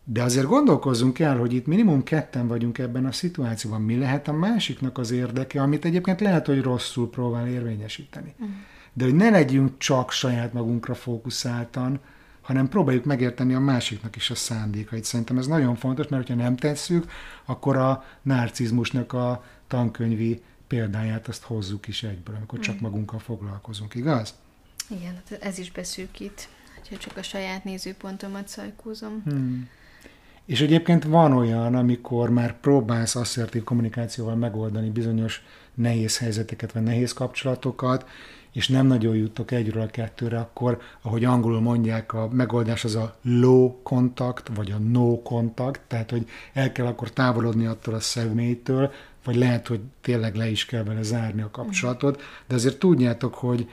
de 0.04 0.24
azért 0.24 0.46
gondolkozzunk 0.46 1.20
el, 1.20 1.38
hogy 1.38 1.54
itt 1.54 1.66
minimum 1.66 2.04
ketten 2.04 2.48
vagyunk 2.48 2.78
ebben 2.78 3.06
a 3.06 3.12
szituációban. 3.12 3.82
Mi 3.82 3.98
lehet 3.98 4.28
a 4.28 4.34
másiknak 4.34 4.98
az 4.98 5.12
érdeke, 5.12 5.62
amit 5.62 5.86
egyébként 5.86 6.22
lehet, 6.22 6.46
hogy 6.46 6.62
rosszul 6.62 7.10
próbál 7.10 7.48
érvényesíteni. 7.48 8.34
Uh-huh. 8.38 8.56
De 8.94 9.04
hogy 9.04 9.16
ne 9.16 9.30
legyünk 9.30 9.78
csak 9.78 10.12
saját 10.12 10.54
magunkra 10.54 10.96
fókuszáltan, 10.96 12.00
hanem 12.42 12.70
próbáljuk 12.70 13.06
megérteni 13.06 13.54
a 13.54 13.60
másiknak 13.60 14.16
is 14.16 14.30
a 14.30 14.36
szándékait. 14.36 15.04
Szerintem 15.04 15.38
ez 15.38 15.48
nagyon 15.48 15.76
fontos, 15.76 16.08
mert 16.08 16.28
ha 16.28 16.34
nem 16.36 16.56
tesszük, 16.56 17.12
akkor 17.46 17.78
a 17.78 18.04
narcizmusnak 18.22 19.14
a 19.14 19.44
tankönyvi 19.70 20.42
példáját 20.68 21.28
azt 21.28 21.44
hozzuk 21.44 21.88
is 21.88 22.04
egyből, 22.04 22.36
amikor 22.36 22.60
csak 22.60 22.80
magunkkal 22.80 23.20
foglalkozunk, 23.20 23.96
igaz? 23.96 24.34
Igen, 24.88 25.14
hát 25.14 25.42
ez 25.42 25.58
is 25.58 25.72
beszűkít, 25.72 26.50
ha 26.90 26.98
csak 26.98 27.18
a 27.18 27.24
saját 27.24 27.64
nézőpontomat 27.64 28.48
szajkózom. 28.48 29.22
Hmm. 29.26 29.70
És 30.46 30.62
egyébként 30.62 31.04
van 31.04 31.34
olyan, 31.34 31.76
amikor 31.76 32.30
már 32.30 32.60
próbálsz 32.60 33.16
asszertív 33.16 33.64
kommunikációval 33.64 34.36
megoldani 34.36 34.90
bizonyos 34.90 35.44
nehéz 35.74 36.18
helyzeteket, 36.18 36.72
vagy 36.72 36.84
nehéz 36.84 37.14
kapcsolatokat, 37.14 38.06
és 38.52 38.68
nem 38.68 38.88
nagyon 38.88 39.16
jutok 39.16 39.52
egyről 39.52 39.84
a 39.84 39.86
kettőre, 39.86 40.40
akkor, 40.40 40.82
ahogy 41.02 41.24
angolul 41.24 41.62
mondják, 41.62 42.14
a 42.14 42.28
megoldás 42.32 42.84
az 42.84 42.96
a 42.96 43.18
low 43.22 43.82
contact, 43.84 44.48
vagy 44.56 44.72
a 44.72 44.78
no 44.78 45.22
contact, 45.22 45.82
tehát, 45.88 46.10
hogy 46.10 46.30
el 46.54 46.72
kell 46.72 46.86
akkor 46.86 47.12
távolodni 47.12 47.66
attól 47.66 47.94
a 47.94 48.00
személytől, 48.00 48.92
vagy 49.24 49.36
lehet, 49.36 49.68
hogy 49.68 49.80
tényleg 50.02 50.36
le 50.36 50.50
is 50.50 50.66
kell 50.66 50.84
vele 50.84 51.02
zárni 51.02 51.42
a 51.42 51.52
kapcsolatot, 51.52 52.22
de 52.48 52.56
azért 52.56 52.80
tudjátok, 52.80 53.34
hogy 53.34 53.70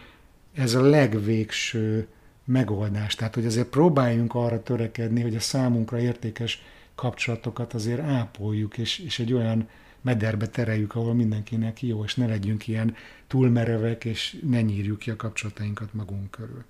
ez 0.54 0.74
a 0.74 0.80
legvégső 0.80 2.08
megoldás. 2.44 3.14
Tehát, 3.14 3.34
hogy 3.34 3.46
azért 3.46 3.66
próbáljunk 3.66 4.34
arra 4.34 4.62
törekedni, 4.62 5.22
hogy 5.22 5.34
a 5.34 5.40
számunkra 5.40 5.98
értékes 5.98 6.62
kapcsolatokat 6.94 7.74
azért 7.74 8.00
ápoljuk, 8.00 8.78
és, 8.78 8.98
és 8.98 9.18
egy 9.18 9.32
olyan 9.32 9.68
mederbe 10.00 10.46
tereljük, 10.46 10.94
ahol 10.94 11.14
mindenkinek 11.14 11.82
jó, 11.82 12.04
és 12.04 12.14
ne 12.14 12.26
legyünk 12.26 12.68
ilyen 12.68 12.96
túlmerevek, 13.26 14.04
és 14.04 14.38
ne 14.48 14.60
nyírjuk 14.60 14.98
ki 14.98 15.10
a 15.10 15.16
kapcsolatainkat 15.16 15.94
magunk 15.94 16.30
körül. 16.30 16.64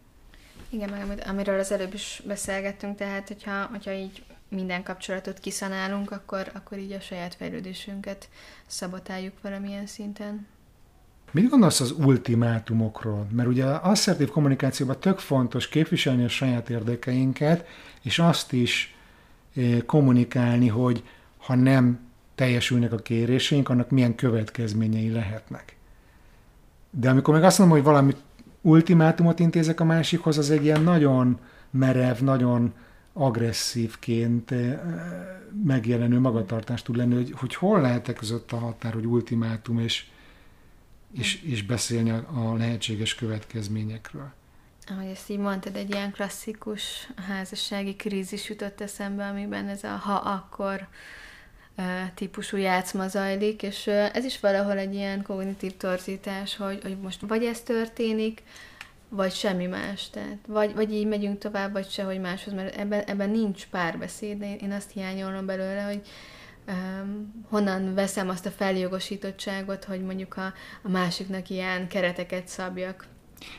Igen, 0.69 0.89
meg 0.89 1.23
amiről 1.27 1.59
az 1.59 1.73
előbb 1.73 1.95
is 1.95 2.23
beszélgettünk, 2.27 2.97
tehát 2.97 3.29
hogyha, 3.29 3.65
hogyha 3.65 3.93
így 3.93 4.23
minden 4.49 4.83
kapcsolatot 4.83 5.39
kiszanálunk, 5.39 6.11
akkor, 6.11 6.51
akkor 6.55 6.79
így 6.79 6.93
a 6.93 7.01
saját 7.01 7.35
fejlődésünket 7.35 8.29
szabotáljuk 8.67 9.35
valamilyen 9.43 9.87
szinten. 9.87 10.47
Mit 11.31 11.49
gondolsz 11.49 11.81
az 11.81 11.91
ultimátumokról? 11.91 13.27
Mert 13.33 13.49
ugye 13.49 13.65
az 13.65 13.79
asszertív 13.83 14.29
kommunikációban 14.29 15.01
tök 15.01 15.19
fontos 15.19 15.69
képviselni 15.69 16.25
a 16.25 16.29
saját 16.29 16.71
érdekeinket, 16.71 17.67
és 18.03 18.19
azt 18.19 18.53
is 18.53 18.95
eh, 19.57 19.79
kommunikálni, 19.87 20.69
hogy 20.69 21.05
ha 21.39 21.55
nem 21.55 22.01
teljesülnek 22.35 22.93
a 22.93 22.97
kéréseink, 22.97 23.69
annak 23.69 23.91
milyen 23.91 24.15
következményei 24.15 25.11
lehetnek. 25.11 25.77
De 26.91 27.11
amikor 27.11 27.35
meg 27.35 27.45
azt 27.45 27.59
mondom, 27.59 27.77
hogy 27.77 27.87
valami 27.87 28.15
ultimátumot 28.61 29.39
intézek 29.39 29.81
a 29.81 29.85
másikhoz, 29.85 30.39
az 30.39 30.51
egy 30.51 30.65
ilyen 30.65 30.83
nagyon 30.83 31.39
merev, 31.71 32.19
nagyon 32.19 32.73
agresszívként 33.19 34.51
eh, 34.51 34.81
megjelenő 35.65 36.19
magatartás 36.19 36.83
tud 36.83 36.97
lenni, 36.97 37.15
hogy, 37.15 37.33
hogy 37.37 37.55
hol 37.55 37.81
lehetek 37.81 38.17
között 38.17 38.53
a 38.53 38.59
határ, 38.59 38.93
hogy 38.93 39.07
ultimátum, 39.07 39.79
és, 39.79 40.05
és, 41.13 41.43
és 41.43 41.63
beszélni 41.63 42.11
a, 42.11 42.27
a 42.35 42.55
lehetséges 42.55 43.15
következményekről. 43.15 44.33
Ahogy 44.89 45.07
ezt 45.07 45.31
így 45.31 45.39
mondtad, 45.39 45.77
egy 45.77 45.91
ilyen 45.91 46.11
klasszikus 46.13 47.09
házassági 47.29 47.97
krízis 47.97 48.49
jutott 48.49 48.81
eszembe, 48.81 49.27
amiben 49.27 49.69
ez 49.69 49.85
a 49.85 49.97
ha-akkor 49.97 50.89
típusú 52.15 52.57
játszma 52.57 53.09
zajlik, 53.09 53.63
és 53.63 53.87
ez 53.87 54.25
is 54.25 54.41
valahol 54.41 54.79
egy 54.79 54.95
ilyen 54.95 55.23
kognitív 55.23 55.77
torzítás, 55.77 56.57
hogy, 56.57 56.83
hogy 56.83 56.99
most 56.99 57.21
vagy 57.21 57.45
ez 57.45 57.61
történik, 57.61 58.43
vagy 59.09 59.33
semmi 59.33 59.67
más. 59.67 60.11
Tehát 60.11 60.39
vagy, 60.47 60.75
vagy 60.75 60.93
így 60.93 61.07
megyünk 61.07 61.39
tovább, 61.39 61.73
vagy 61.73 61.89
sehogy 61.89 62.21
máshoz, 62.21 62.53
mert 62.53 62.77
ebben, 62.77 63.03
ebben 63.03 63.31
nincs 63.31 63.67
párbeszéd. 63.67 64.43
Én, 64.43 64.57
én 64.61 64.73
azt 64.73 64.91
hiányolom 64.91 65.47
belőle, 65.47 65.83
hogy 65.83 66.01
um, 66.69 67.45
honnan 67.49 67.95
veszem 67.95 68.29
azt 68.29 68.47
a 68.47 68.51
feljogosítottságot, 68.51 69.85
hogy 69.85 70.03
mondjuk 70.03 70.37
a, 70.37 70.53
a 70.83 70.89
másiknak 70.89 71.51
ilyen 71.51 71.89
kereteket 71.89 72.49
szabjak. 72.49 73.07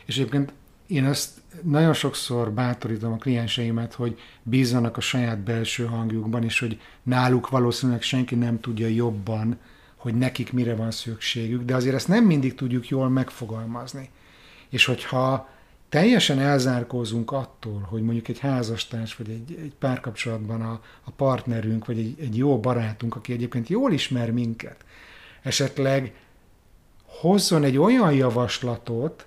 És 0.06 0.18
egyébként 0.18 0.54
én 0.88 1.06
azt 1.06 1.42
nagyon 1.64 1.94
sokszor 1.94 2.52
bátorítom 2.52 3.12
a 3.14 3.18
klienseimet, 3.18 3.94
hogy 3.94 4.20
bízzanak 4.44 4.98
a 4.98 5.02
saját 5.02 5.40
belső 5.40 5.86
hangjukban, 5.86 6.44
és 6.44 6.60
hogy 6.60 6.80
náluk 7.04 7.50
valószínűleg 7.50 8.02
senki 8.02 8.36
nem 8.36 8.60
tudja 8.60 8.88
jobban, 8.88 9.60
hogy 9.96 10.16
nekik 10.16 10.54
mire 10.54 10.76
van 10.76 10.92
szükségük, 10.92 11.64
de 11.64 11.76
azért 11.76 11.96
ezt 11.96 12.08
nem 12.08 12.26
mindig 12.26 12.56
tudjuk 12.56 12.88
jól 12.88 13.10
megfogalmazni. 13.10 14.10
És 14.70 14.86
hogyha 14.86 15.50
teljesen 15.90 16.40
elzárkózunk 16.40 17.32
attól, 17.32 17.88
hogy 17.90 18.02
mondjuk 18.02 18.28
egy 18.28 18.40
házastárs, 18.40 19.16
vagy 19.16 19.30
egy, 19.30 19.58
egy 19.62 19.74
párkapcsolatban 19.80 20.62
a, 20.62 20.82
a 21.04 21.12
partnerünk, 21.12 21.86
vagy 21.86 22.00
egy, 22.00 22.16
egy 22.20 22.38
jó 22.38 22.60
barátunk, 22.60 23.16
aki 23.16 23.34
egyébként 23.34 23.68
jól 23.68 23.92
ismer 23.92 24.32
minket, 24.32 24.86
esetleg 25.42 26.14
hozzon 27.06 27.64
egy 27.64 27.78
olyan 27.78 28.14
javaslatot, 28.14 29.26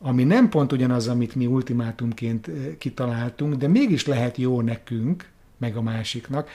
ami 0.00 0.24
nem 0.24 0.48
pont 0.48 0.72
ugyanaz, 0.72 1.08
amit 1.08 1.34
mi 1.34 1.46
ultimátumként 1.46 2.50
kitaláltunk, 2.78 3.54
de 3.54 3.68
mégis 3.68 4.06
lehet 4.06 4.36
jó 4.36 4.60
nekünk, 4.60 5.28
meg 5.56 5.76
a 5.76 5.82
másiknak, 5.82 6.48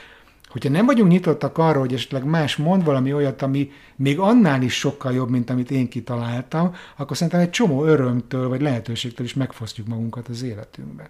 hogyha 0.52 0.70
nem 0.70 0.86
vagyunk 0.86 1.10
nyitottak 1.10 1.58
arra, 1.58 1.78
hogy 1.78 1.92
esetleg 1.92 2.24
más 2.24 2.56
mond 2.56 2.84
valami 2.84 3.12
olyat, 3.12 3.42
ami 3.42 3.70
még 3.96 4.18
annál 4.18 4.62
is 4.62 4.74
sokkal 4.78 5.12
jobb, 5.12 5.30
mint 5.30 5.50
amit 5.50 5.70
én 5.70 5.88
kitaláltam, 5.88 6.74
akkor 6.96 7.16
szerintem 7.16 7.40
egy 7.40 7.50
csomó 7.50 7.84
örömtől 7.84 8.48
vagy 8.48 8.60
lehetőségtől 8.60 9.26
is 9.26 9.34
megfosztjuk 9.34 9.86
magunkat 9.86 10.28
az 10.28 10.42
életünkben. 10.42 11.08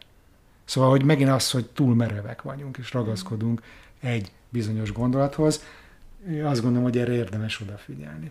Szóval, 0.65 0.91
hogy 0.91 1.05
megint 1.05 1.31
az, 1.31 1.51
hogy 1.51 1.67
túl 1.67 1.95
merevek 1.95 2.43
vagyunk, 2.43 2.77
és 2.77 2.93
ragaszkodunk 2.93 3.63
egy 4.01 4.33
bizonyos 4.49 4.93
gondolathoz, 4.93 5.65
azt 6.43 6.63
gondolom, 6.63 6.83
hogy 6.83 6.99
erre 6.99 7.13
érdemes 7.13 7.61
odafigyelni. 7.61 8.31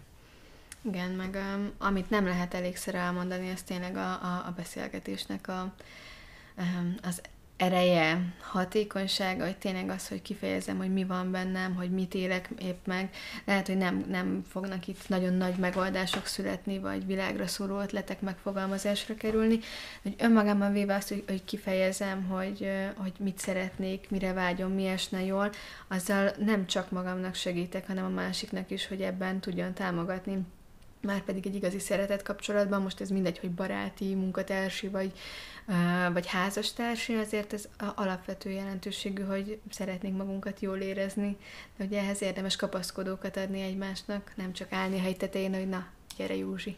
Igen, 0.81 1.11
meg 1.11 1.33
um, 1.55 1.71
amit 1.77 2.09
nem 2.09 2.25
lehet 2.25 2.53
elégszer 2.53 2.95
elmondani, 2.95 3.49
ez 3.49 3.63
tényleg 3.63 3.95
a, 3.95 4.11
a, 4.11 4.43
a 4.47 4.53
beszélgetésnek 4.55 5.47
a, 5.47 5.73
um, 6.57 6.95
az 7.03 7.21
ereje, 7.61 8.33
hatékonysága, 8.39 9.43
hogy 9.43 9.57
tényleg 9.57 9.89
az, 9.89 10.07
hogy 10.07 10.21
kifejezem, 10.21 10.77
hogy 10.77 10.93
mi 10.93 11.03
van 11.03 11.31
bennem, 11.31 11.75
hogy 11.75 11.91
mit 11.91 12.13
élek 12.13 12.49
épp 12.59 12.85
meg. 12.85 13.09
Lehet, 13.45 13.67
hogy 13.67 13.77
nem, 13.77 14.05
nem 14.09 14.43
fognak 14.47 14.87
itt 14.87 15.09
nagyon 15.09 15.33
nagy 15.33 15.55
megoldások 15.55 16.25
születni, 16.25 16.79
vagy 16.79 17.05
világra 17.05 17.47
szóló 17.47 17.79
ötletek 17.79 18.21
megfogalmazásra 18.21 19.15
kerülni, 19.15 19.59
hogy 20.01 20.15
önmagamban 20.17 20.71
véve 20.71 20.95
azt, 20.95 21.09
hogy, 21.09 21.23
hogy 21.27 21.43
kifejezem, 21.43 22.23
hogy, 22.23 22.71
hogy 22.95 23.13
mit 23.19 23.39
szeretnék, 23.39 24.09
mire 24.09 24.33
vágyom, 24.33 24.71
mi 24.71 24.85
esne 24.85 25.23
jól, 25.23 25.49
azzal 25.87 26.31
nem 26.37 26.67
csak 26.67 26.91
magamnak 26.91 27.35
segítek, 27.35 27.87
hanem 27.87 28.05
a 28.05 28.09
másiknak 28.09 28.71
is, 28.71 28.87
hogy 28.87 29.01
ebben 29.01 29.39
tudjon 29.39 29.73
támogatni 29.73 30.45
már 31.01 31.21
pedig 31.21 31.47
egy 31.47 31.55
igazi 31.55 31.79
szeretet 31.79 32.23
kapcsolatban, 32.23 32.81
most 32.81 33.01
ez 33.01 33.09
mindegy, 33.09 33.39
hogy 33.39 33.51
baráti, 33.51 34.15
munkatársi 34.15 34.87
vagy, 34.87 35.11
vagy 36.13 36.27
házastársi, 36.27 37.13
azért 37.13 37.53
ez 37.53 37.67
alapvető 37.95 38.49
jelentőségű, 38.49 39.21
hogy 39.21 39.59
szeretnénk 39.69 40.17
magunkat 40.17 40.59
jól 40.59 40.77
érezni, 40.77 41.37
de 41.77 41.85
ugye 41.85 41.99
ehhez 41.99 42.21
érdemes 42.21 42.55
kapaszkodókat 42.55 43.37
adni 43.37 43.61
egymásnak, 43.61 44.31
nem 44.35 44.53
csak 44.53 44.71
állni 44.71 44.99
a 44.99 45.17
tetején, 45.17 45.53
hogy 45.53 45.69
na, 45.69 45.85
gyere 46.17 46.35
Józsi. 46.35 46.77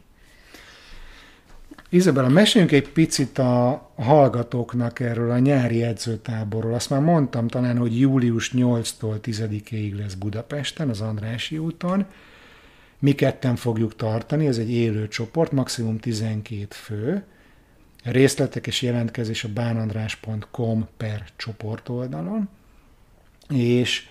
Izabella, 1.89 2.29
meséljünk 2.29 2.73
egy 2.73 2.89
picit 2.89 3.37
a 3.37 3.91
hallgatóknak 3.95 4.99
erről 4.99 5.31
a 5.31 5.39
nyári 5.39 5.83
edzőtáborról. 5.83 6.73
Azt 6.73 6.89
már 6.89 7.01
mondtam 7.01 7.47
talán, 7.47 7.77
hogy 7.77 7.99
július 7.99 8.51
8-tól 8.55 9.15
10-ig 9.21 9.97
lesz 9.97 10.13
Budapesten, 10.13 10.89
az 10.89 11.01
Andrási 11.01 11.57
úton. 11.57 12.05
Mi 13.03 13.15
ketten 13.15 13.55
fogjuk 13.55 13.95
tartani, 13.95 14.47
ez 14.47 14.57
egy 14.57 14.71
élő 14.71 15.07
csoport, 15.07 15.51
maximum 15.51 15.97
12 15.97 16.65
fő. 16.69 17.23
Részletek 18.03 18.67
és 18.67 18.81
jelentkezés 18.81 19.43
a 19.43 19.49
bánandrás.com 19.53 20.87
per 20.97 21.23
csoport 21.35 21.89
oldalon. 21.89 22.49
És 23.49 24.07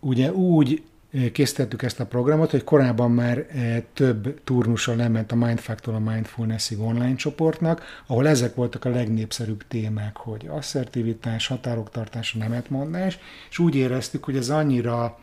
ugye 0.00 0.32
úgy 0.32 0.82
eh, 1.12 1.30
készítettük 1.30 1.82
ezt 1.82 2.00
a 2.00 2.06
programot, 2.06 2.50
hogy 2.50 2.64
korábban 2.64 3.10
már 3.10 3.38
eh, 3.38 3.82
több 3.92 4.40
turnussal 4.44 4.94
nem 4.94 5.12
ment 5.12 5.32
a 5.32 5.36
Mindfactor 5.36 5.94
a 5.94 5.98
Mindfulnessig 5.98 6.80
online 6.80 7.14
csoportnak, 7.14 7.82
ahol 8.06 8.28
ezek 8.28 8.54
voltak 8.54 8.84
a 8.84 8.90
legnépszerűbb 8.90 9.64
témák, 9.68 10.16
hogy 10.16 10.46
asszertivitás, 10.48 11.46
határok 11.46 11.90
tartása, 11.90 12.38
nemetmondás, 12.38 13.18
és 13.50 13.58
úgy 13.58 13.74
éreztük, 13.74 14.24
hogy 14.24 14.36
ez 14.36 14.48
annyira 14.48 15.18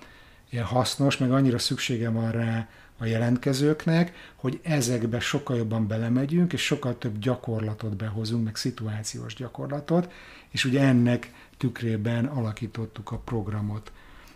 ilyen 0.51 0.65
hasznos, 0.65 1.17
meg 1.17 1.31
annyira 1.31 1.57
szüksége 1.57 2.09
van 2.09 2.31
rá 2.31 2.67
a 2.97 3.05
jelentkezőknek, 3.05 4.31
hogy 4.35 4.59
ezekbe 4.63 5.19
sokkal 5.19 5.57
jobban 5.57 5.87
belemegyünk, 5.87 6.53
és 6.53 6.65
sokkal 6.65 6.97
több 6.97 7.19
gyakorlatot 7.19 7.95
behozunk, 7.95 8.43
meg 8.43 8.55
szituációs 8.55 9.35
gyakorlatot, 9.35 10.11
és 10.49 10.65
ugye 10.65 10.81
ennek 10.81 11.33
tükrében 11.57 12.25
alakítottuk 12.25 13.11
a 13.11 13.17
programot. 13.17 13.91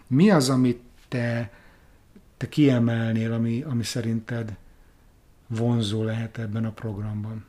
Mi 0.08 0.30
az, 0.30 0.50
amit 0.50 0.82
te, 1.08 1.52
te 2.38 2.50
kiemelnél, 2.50 3.34
ami, 3.34 3.62
ami 3.62 3.84
szerinted 3.84 4.56
vonzó 5.48 6.04
lehet 6.04 6.38
ebben 6.38 6.66
a 6.66 6.72
programban? 6.72 7.46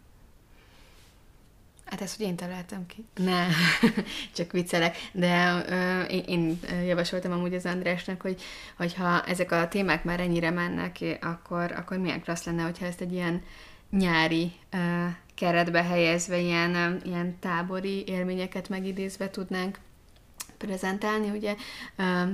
Hát 1.87 2.01
ezt, 2.01 2.17
hogy 2.17 2.27
én 2.27 2.37
találtam 2.37 2.87
ki. 2.87 3.05
Ne, 3.15 3.47
csak 4.37 4.53
viccelek. 4.53 4.97
De 5.13 5.65
ö, 5.69 6.03
én, 6.03 6.25
én 6.27 6.59
javasoltam 6.87 7.33
amúgy 7.33 7.55
az 7.55 7.67
Andrásnak, 7.67 8.21
hogy 8.21 8.43
hogyha 8.77 9.25
ezek 9.25 9.53
a 9.53 9.69
témák 9.69 10.05
már 10.05 10.21
ennyire 10.21 10.51
mennek, 10.51 10.99
akkor, 11.21 11.73
akkor 11.73 11.99
milyen 11.99 12.23
klassz 12.23 12.45
lenne, 12.45 12.63
hogyha 12.63 12.87
ezt 12.87 13.01
egy 13.01 13.13
ilyen 13.13 13.43
nyári 13.91 14.53
ö, 14.71 15.07
keretbe 15.35 15.83
helyezve, 15.83 16.39
ilyen, 16.39 16.75
ö, 16.75 16.95
ilyen 17.05 17.39
tábori 17.39 18.05
élményeket 18.07 18.69
megidézve 18.69 19.31
tudnánk 19.31 19.79
prezentálni, 20.59 21.31
ugye 21.31 21.55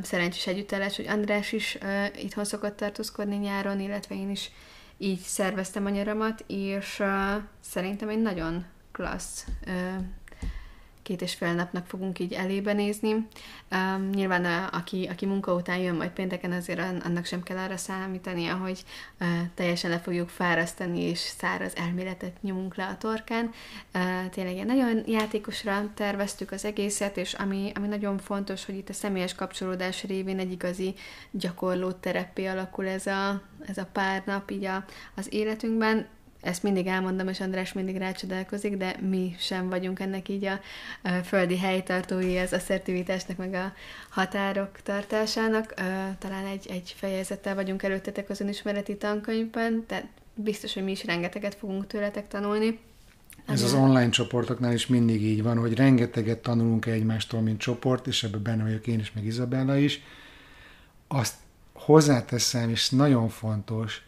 szerencsés 0.03 0.47
együttállás, 0.47 0.97
hogy 0.97 1.07
András 1.07 1.53
is 1.53 1.79
itthon 2.17 2.45
szokott 2.45 2.77
tartózkodni 2.77 3.37
nyáron, 3.37 3.81
illetve 3.81 4.15
én 4.15 4.31
is 4.31 4.51
így 4.99 5.19
szerveztem 5.19 5.87
a 5.87 5.89
nyaramat, 5.89 6.45
és 6.47 7.03
szerintem 7.61 8.09
egy 8.09 8.23
nagyon 8.23 8.65
klassz 8.93 9.47
két 11.03 11.23
és 11.23 11.35
fél 11.35 11.55
napnak 11.55 11.87
fogunk 11.87 12.19
így 12.19 12.33
elébe 12.33 12.73
nézni. 12.73 13.27
Nyilván 14.11 14.69
aki, 14.73 15.07
aki 15.11 15.27
munka 15.27 15.55
után 15.55 15.79
jön 15.79 15.95
majd 15.95 16.11
pénteken, 16.11 16.53
azért 16.53 16.81
annak 17.05 17.25
sem 17.25 17.43
kell 17.43 17.57
arra 17.57 17.77
számítania, 17.77 18.55
hogy 18.55 18.85
teljesen 19.55 19.91
le 19.91 19.99
fogjuk 19.99 20.29
fárasztani, 20.29 21.01
és 21.01 21.19
száraz 21.19 21.77
elméletet 21.77 22.43
nyomunk 22.43 22.75
le 22.75 22.87
a 22.87 22.97
torkán. 22.97 23.51
Tényleg 24.31 24.57
egy 24.57 24.67
nagyon 24.67 25.03
játékosra 25.07 25.91
terveztük 25.95 26.51
az 26.53 26.65
egészet, 26.65 27.17
és 27.17 27.33
ami, 27.33 27.73
ami 27.75 27.87
nagyon 27.87 28.19
fontos, 28.19 28.65
hogy 28.65 28.77
itt 28.77 28.89
a 28.89 28.93
személyes 28.93 29.35
kapcsolódás 29.35 30.05
révén 30.05 30.39
egy 30.39 30.53
igazi 30.53 30.95
gyakorló 31.31 31.93
tereppé 31.93 32.47
alakul 32.47 32.87
ez 32.87 33.07
a, 33.07 33.43
ez 33.67 33.79
a 33.79 33.89
pár 33.93 34.23
nap 34.27 34.51
így 34.51 34.65
a, 34.65 34.85
az 35.15 35.33
életünkben 35.33 36.07
ezt 36.43 36.63
mindig 36.63 36.87
elmondom, 36.87 37.29
és 37.29 37.41
András 37.41 37.73
mindig 37.73 37.97
rácsodálkozik, 37.97 38.77
de 38.77 38.97
mi 39.01 39.35
sem 39.39 39.69
vagyunk 39.69 40.01
ennek 40.01 40.29
így 40.29 40.45
a, 40.45 40.61
a 41.03 41.09
földi 41.09 41.59
helytartói, 41.59 42.39
az 42.39 42.53
asszertivitásnak, 42.53 43.37
meg 43.37 43.55
a 43.55 43.73
határok 44.09 44.71
tartásának. 44.83 45.75
Talán 46.19 46.47
egy, 46.47 46.67
egy 46.71 46.95
fejezettel 46.97 47.55
vagyunk 47.55 47.83
előttetek 47.83 48.31
az 48.31 48.41
önismereti 48.41 48.97
tankönyvben, 48.97 49.85
tehát 49.87 50.07
biztos, 50.35 50.75
hogy 50.75 50.85
mi 50.85 50.91
is 50.91 51.05
rengeteget 51.05 51.55
fogunk 51.55 51.87
tőletek 51.87 52.29
tanulni. 52.29 52.79
Ez 53.47 53.63
az 53.63 53.75
online 53.75 54.11
csoportoknál 54.11 54.73
is 54.73 54.87
mindig 54.87 55.23
így 55.23 55.43
van, 55.43 55.59
hogy 55.59 55.75
rengeteget 55.75 56.39
tanulunk 56.39 56.87
egymástól, 56.87 57.41
mint 57.41 57.61
csoport, 57.61 58.07
és 58.07 58.23
ebben 58.23 58.43
benne 58.43 58.63
vagyok 58.63 58.87
én 58.87 58.99
is, 58.99 59.13
meg 59.13 59.25
Izabella 59.25 59.77
is. 59.77 60.03
Azt 61.09 61.35
hozzáteszem, 61.73 62.71
és 62.71 62.91
nagyon 62.91 63.29
fontos, 63.29 64.03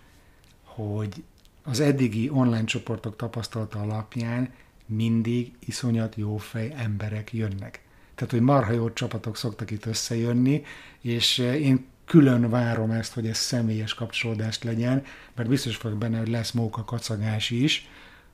hogy 0.64 1.23
az 1.64 1.81
eddigi 1.81 2.31
online 2.31 2.64
csoportok 2.64 3.16
tapasztalata 3.16 3.81
alapján 3.81 4.53
mindig 4.87 5.53
iszonyat 5.59 6.14
jó 6.16 6.37
fej 6.37 6.74
emberek 6.77 7.33
jönnek. 7.33 7.83
Tehát, 8.14 8.33
hogy 8.33 8.40
marha 8.40 8.72
jó 8.72 8.92
csapatok 8.92 9.37
szoktak 9.37 9.70
itt 9.70 9.87
összejönni, 9.87 10.62
és 11.00 11.38
eh, 11.38 11.61
én 11.61 11.85
külön 12.05 12.50
várom 12.50 12.90
ezt, 12.90 13.12
hogy 13.12 13.27
ez 13.27 13.37
személyes 13.38 13.94
kapcsolódást 13.94 14.64
legyen, 14.64 15.05
mert 15.35 15.48
biztos 15.48 15.77
vagyok 15.79 15.98
benne, 15.98 16.18
hogy 16.18 16.29
lesz 16.29 16.50
móka 16.50 16.85
kacagás 16.85 17.50
is, 17.50 17.88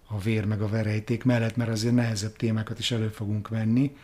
a 0.06 0.18
vér 0.18 0.44
meg 0.44 0.60
a 0.60 0.68
verejték 0.68 1.24
mellett, 1.24 1.56
mert 1.56 1.70
azért 1.70 1.94
nehezebb 1.94 2.36
témákat 2.36 2.78
is 2.78 2.90
elő 2.90 3.08
fogunk 3.08 3.48
venni, 3.48 3.96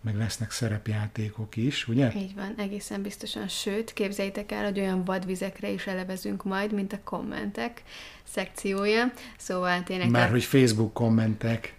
meg 0.00 0.16
lesznek 0.16 0.50
szerepjátékok 0.50 1.56
is, 1.56 1.88
ugye? 1.88 2.12
Így 2.16 2.34
van, 2.34 2.54
egészen 2.56 3.02
biztosan. 3.02 3.48
Sőt, 3.48 3.92
képzeljétek 3.92 4.52
el, 4.52 4.64
hogy 4.64 4.78
olyan 4.78 5.04
vadvizekre 5.04 5.68
is 5.68 5.86
elevezünk 5.86 6.44
majd, 6.44 6.72
mint 6.72 6.92
a 6.92 6.98
kommentek 7.04 7.82
szekciója. 8.24 9.12
Szóval 9.38 9.82
tényleg... 9.82 10.10
Már 10.10 10.28
a... 10.28 10.30
hogy 10.30 10.44
Facebook 10.44 10.92
kommentek. 10.92 11.74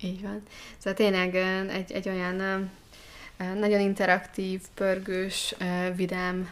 Így 0.00 0.22
van. 0.22 0.42
Szóval 0.78 0.94
tényleg 0.94 1.34
egy, 1.70 1.92
egy 1.92 2.08
olyan 2.08 2.70
nagyon 3.36 3.80
interaktív, 3.80 4.60
pörgős, 4.74 5.54
vidám 5.96 6.50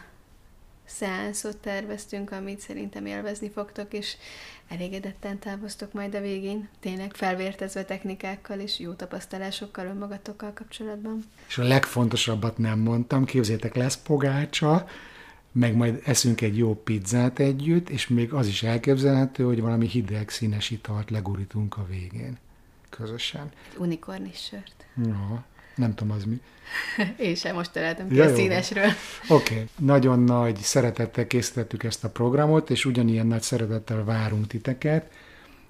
szeánszot 0.85 1.57
terveztünk, 1.57 2.31
amit 2.31 2.59
szerintem 2.59 3.05
élvezni 3.05 3.49
fogtok, 3.49 3.93
és 3.93 4.15
elégedetten 4.67 5.39
távoztok 5.39 5.93
majd 5.93 6.15
a 6.15 6.21
végén, 6.21 6.69
tényleg 6.79 7.13
felvértezve 7.13 7.83
technikákkal 7.83 8.59
és 8.59 8.79
jó 8.79 8.93
tapasztalásokkal 8.93 9.85
önmagatokkal 9.85 10.53
kapcsolatban. 10.53 11.23
És 11.47 11.57
a 11.57 11.63
legfontosabbat 11.63 12.57
nem 12.57 12.79
mondtam, 12.79 13.25
képzétek, 13.25 13.75
lesz 13.75 13.97
pogácsa, 13.97 14.87
meg 15.51 15.75
majd 15.75 16.01
eszünk 16.05 16.41
egy 16.41 16.57
jó 16.57 16.75
pizzát 16.75 17.39
együtt, 17.39 17.89
és 17.89 18.07
még 18.07 18.33
az 18.33 18.47
is 18.47 18.63
elképzelhető, 18.63 19.43
hogy 19.43 19.61
valami 19.61 19.87
hideg 19.87 20.29
színes 20.29 20.69
italt 20.69 21.09
legurítunk 21.09 21.77
a 21.77 21.85
végén 21.85 22.37
közösen. 22.89 23.51
Unikornis 23.77 24.43
sört. 24.43 24.85
No, 24.93 25.37
nem 25.75 25.95
tudom, 25.95 26.15
az 26.15 26.23
mi. 26.23 26.41
Én 27.27 27.35
sem 27.35 27.55
most 27.55 27.71
találtam 27.71 28.07
ki 28.07 28.15
ja, 28.15 28.23
a 28.23 28.35
színesről. 28.35 28.85
Oké, 29.29 29.53
okay. 29.53 29.65
nagyon 29.79 30.19
nagy 30.19 30.57
szeretettel 30.57 31.27
készítettük 31.27 31.83
ezt 31.83 32.03
a 32.03 32.09
programot, 32.09 32.69
és 32.69 32.85
ugyanilyen 32.85 33.27
nagy 33.27 33.41
szeretettel 33.41 34.03
várunk 34.03 34.47
titeket. 34.47 35.11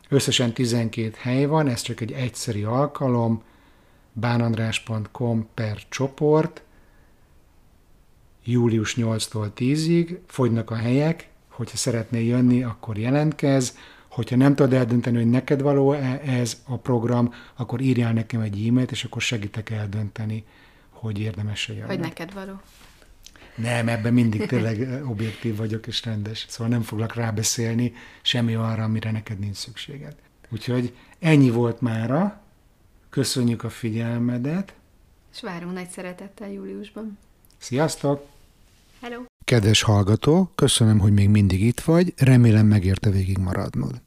Összesen 0.10 0.54
12 0.54 1.14
hely 1.18 1.46
van, 1.46 1.68
ez 1.68 1.82
csak 1.82 2.02
egy 2.02 2.12
egyszeri 2.12 2.64
alkalom, 2.64 3.44
bánandrás.com 4.14 5.48
per 5.54 5.78
csoport, 5.90 6.62
július 8.44 8.96
8-tól 8.98 9.48
10-ig 9.58 10.18
fogynak 10.28 10.72
a 10.72 10.76
helyek, 10.76 11.28
hogyha 11.50 11.78
szeretnél 11.78 12.22
jönni, 12.22 12.64
akkor 12.64 12.98
jelentkez, 12.98 13.78
hogyha 14.16 14.36
nem 14.36 14.56
tudod 14.56 14.74
eldönteni, 14.74 15.18
hogy 15.18 15.30
neked 15.30 15.62
való 15.62 15.92
-e 15.92 16.22
ez 16.26 16.62
a 16.64 16.78
program, 16.78 17.34
akkor 17.56 17.82
írjál 17.82 18.14
nekem 18.14 18.42
egy 18.42 18.68
e-mailt, 18.68 18.92
és 18.92 19.04
akkor 19.04 19.22
segítek 19.22 19.70
eldönteni, 19.70 20.44
hogy 20.90 21.20
érdemes 21.20 21.68
jönni. 21.68 21.82
Hogy 21.82 22.00
neked 22.00 22.34
való. 22.34 22.62
Nem, 23.56 23.88
ebben 23.88 24.14
mindig 24.14 24.46
tényleg 24.46 25.04
objektív 25.08 25.56
vagyok 25.56 25.88
és 25.88 26.06
rendes. 26.06 26.46
Szóval 26.50 26.72
nem 26.72 26.82
foglak 26.82 27.16
rábeszélni 27.16 27.94
semmi 28.22 28.54
arra, 28.54 28.84
amire 28.84 29.12
neked 29.12 29.40
nincs 29.40 29.56
szükséged. 29.56 30.16
Úgyhogy 30.50 30.96
ennyi 31.20 31.50
volt 31.50 31.82
mára. 31.82 32.42
Köszönjük 33.10 33.64
a 33.64 33.70
figyelmedet. 33.70 34.74
És 35.34 35.42
várunk 35.42 35.74
nagy 35.74 35.90
szeretettel 35.90 36.52
júliusban. 36.52 37.18
Sziasztok! 37.58 38.28
Hello! 39.02 39.24
Kedves 39.46 39.82
hallgató, 39.82 40.52
köszönöm, 40.56 41.00
hogy 41.00 41.14
még 41.14 41.30
mindig 41.30 41.62
itt 41.62 41.80
vagy, 41.80 42.14
remélem 42.18 42.66
megérte 42.66 43.10
végig 43.10 43.38
maradnod. 43.38 44.02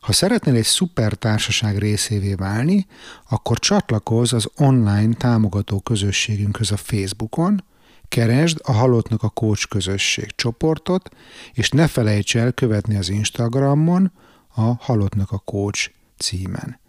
Ha 0.00 0.12
szeretnél 0.12 0.54
egy 0.54 0.64
szuper 0.64 1.12
társaság 1.12 1.78
részévé 1.78 2.34
válni, 2.34 2.86
akkor 3.28 3.58
csatlakozz 3.58 4.32
az 4.32 4.48
online 4.56 5.14
támogató 5.14 5.80
közösségünkhöz 5.80 6.70
a 6.72 6.76
Facebookon, 6.76 7.64
keresd 8.08 8.58
a 8.62 8.72
Halottnak 8.72 9.22
a 9.22 9.28
Coach 9.28 9.68
közösség 9.68 10.34
csoportot, 10.34 11.08
és 11.52 11.70
ne 11.70 11.86
felejts 11.86 12.36
el 12.36 12.52
követni 12.52 12.96
az 12.96 13.08
Instagramon 13.08 14.12
a 14.54 14.74
Halottnak 14.80 15.32
a 15.32 15.38
Coach 15.38 15.90
címen. 16.16 16.80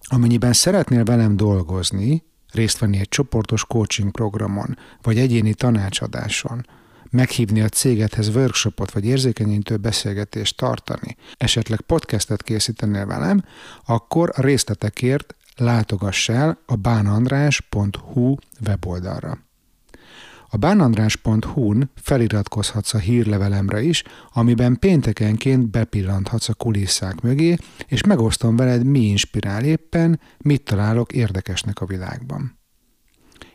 Amennyiben 0.00 0.52
szeretnél 0.52 1.04
velem 1.04 1.36
dolgozni, 1.36 2.24
részt 2.52 2.78
venni 2.78 2.98
egy 2.98 3.08
csoportos 3.08 3.64
coaching 3.64 4.10
programon, 4.10 4.78
vagy 5.02 5.18
egyéni 5.18 5.54
tanácsadáson, 5.54 6.66
meghívni 7.12 7.60
a 7.60 7.68
cégedhez 7.68 8.34
workshopot 8.34 8.92
vagy 8.92 9.04
érzékenyítő 9.04 9.76
beszélgetést 9.76 10.56
tartani, 10.56 11.16
esetleg 11.36 11.80
podcastet 11.80 12.42
készítenél 12.42 13.06
velem, 13.06 13.44
akkor 13.86 14.32
a 14.34 14.40
részletekért 14.40 15.34
látogass 15.56 16.28
el 16.28 16.58
a 16.66 16.76
bánandrás.hu 16.76 18.34
weboldalra. 18.66 19.38
A 20.48 20.56
bánandrás.hu-n 20.56 21.90
feliratkozhatsz 21.94 22.94
a 22.94 22.98
hírlevelemre 22.98 23.82
is, 23.82 24.02
amiben 24.32 24.78
péntekenként 24.78 25.70
bepillanthatsz 25.70 26.48
a 26.48 26.54
kulisszák 26.54 27.20
mögé, 27.20 27.56
és 27.86 28.02
megosztom 28.02 28.56
veled, 28.56 28.84
mi 28.84 29.00
inspirál 29.00 29.64
éppen, 29.64 30.20
mit 30.38 30.62
találok 30.62 31.12
érdekesnek 31.12 31.80
a 31.80 31.86
világban. 31.86 32.61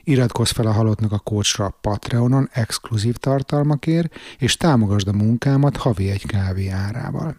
Iratkozz 0.08 0.52
fel 0.52 0.66
a 0.66 0.72
Halottnak 0.72 1.12
a 1.12 1.20
Coachra 1.20 1.70
Patreonon 1.82 2.50
exkluzív 2.52 3.16
tartalmakért, 3.16 4.16
és 4.38 4.58
támogasd 4.58 5.08
a 5.08 5.14
munkámat 5.14 5.78
havi 5.78 6.10
egy 6.10 6.26
kávé 6.26 6.68
árával. 6.68 7.38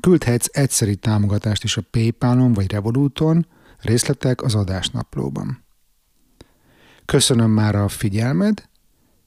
Küldhetsz 0.00 0.48
egyszeri 0.52 0.96
támogatást 0.96 1.64
is 1.64 1.76
a 1.76 1.82
Paypalon 1.90 2.52
vagy 2.52 2.70
Revoluton, 2.72 3.46
részletek 3.80 4.42
az 4.42 4.54
adásnaplóban. 4.54 5.64
Köszönöm 7.04 7.50
már 7.50 7.74
a 7.74 7.88
figyelmed, 7.88 8.68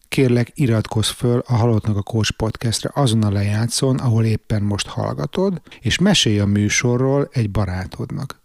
kérlek 0.08 0.52
iratkozz 0.54 1.10
föl 1.10 1.44
a 1.48 1.56
Halottnak 1.56 1.98
a 1.98 2.02
Coach 2.02 2.32
podcastre 2.32 2.92
azon 2.94 3.24
a 3.24 3.32
lejátszón, 3.32 3.98
ahol 3.98 4.26
éppen 4.26 4.64
most 4.64 4.88
hallgatod, 4.88 5.62
és 5.80 5.98
mesélj 5.98 6.40
a 6.40 6.46
műsorról 6.46 7.30
egy 7.32 7.52
barátodnak. 7.52 8.42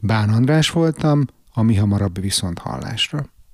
Bán 0.00 0.28
András 0.28 0.70
voltam, 0.70 1.24
a 1.52 1.62
mi 1.62 1.76
hamarabb 1.76 2.20
viszont 2.20 2.58
hallásra. 2.58 3.31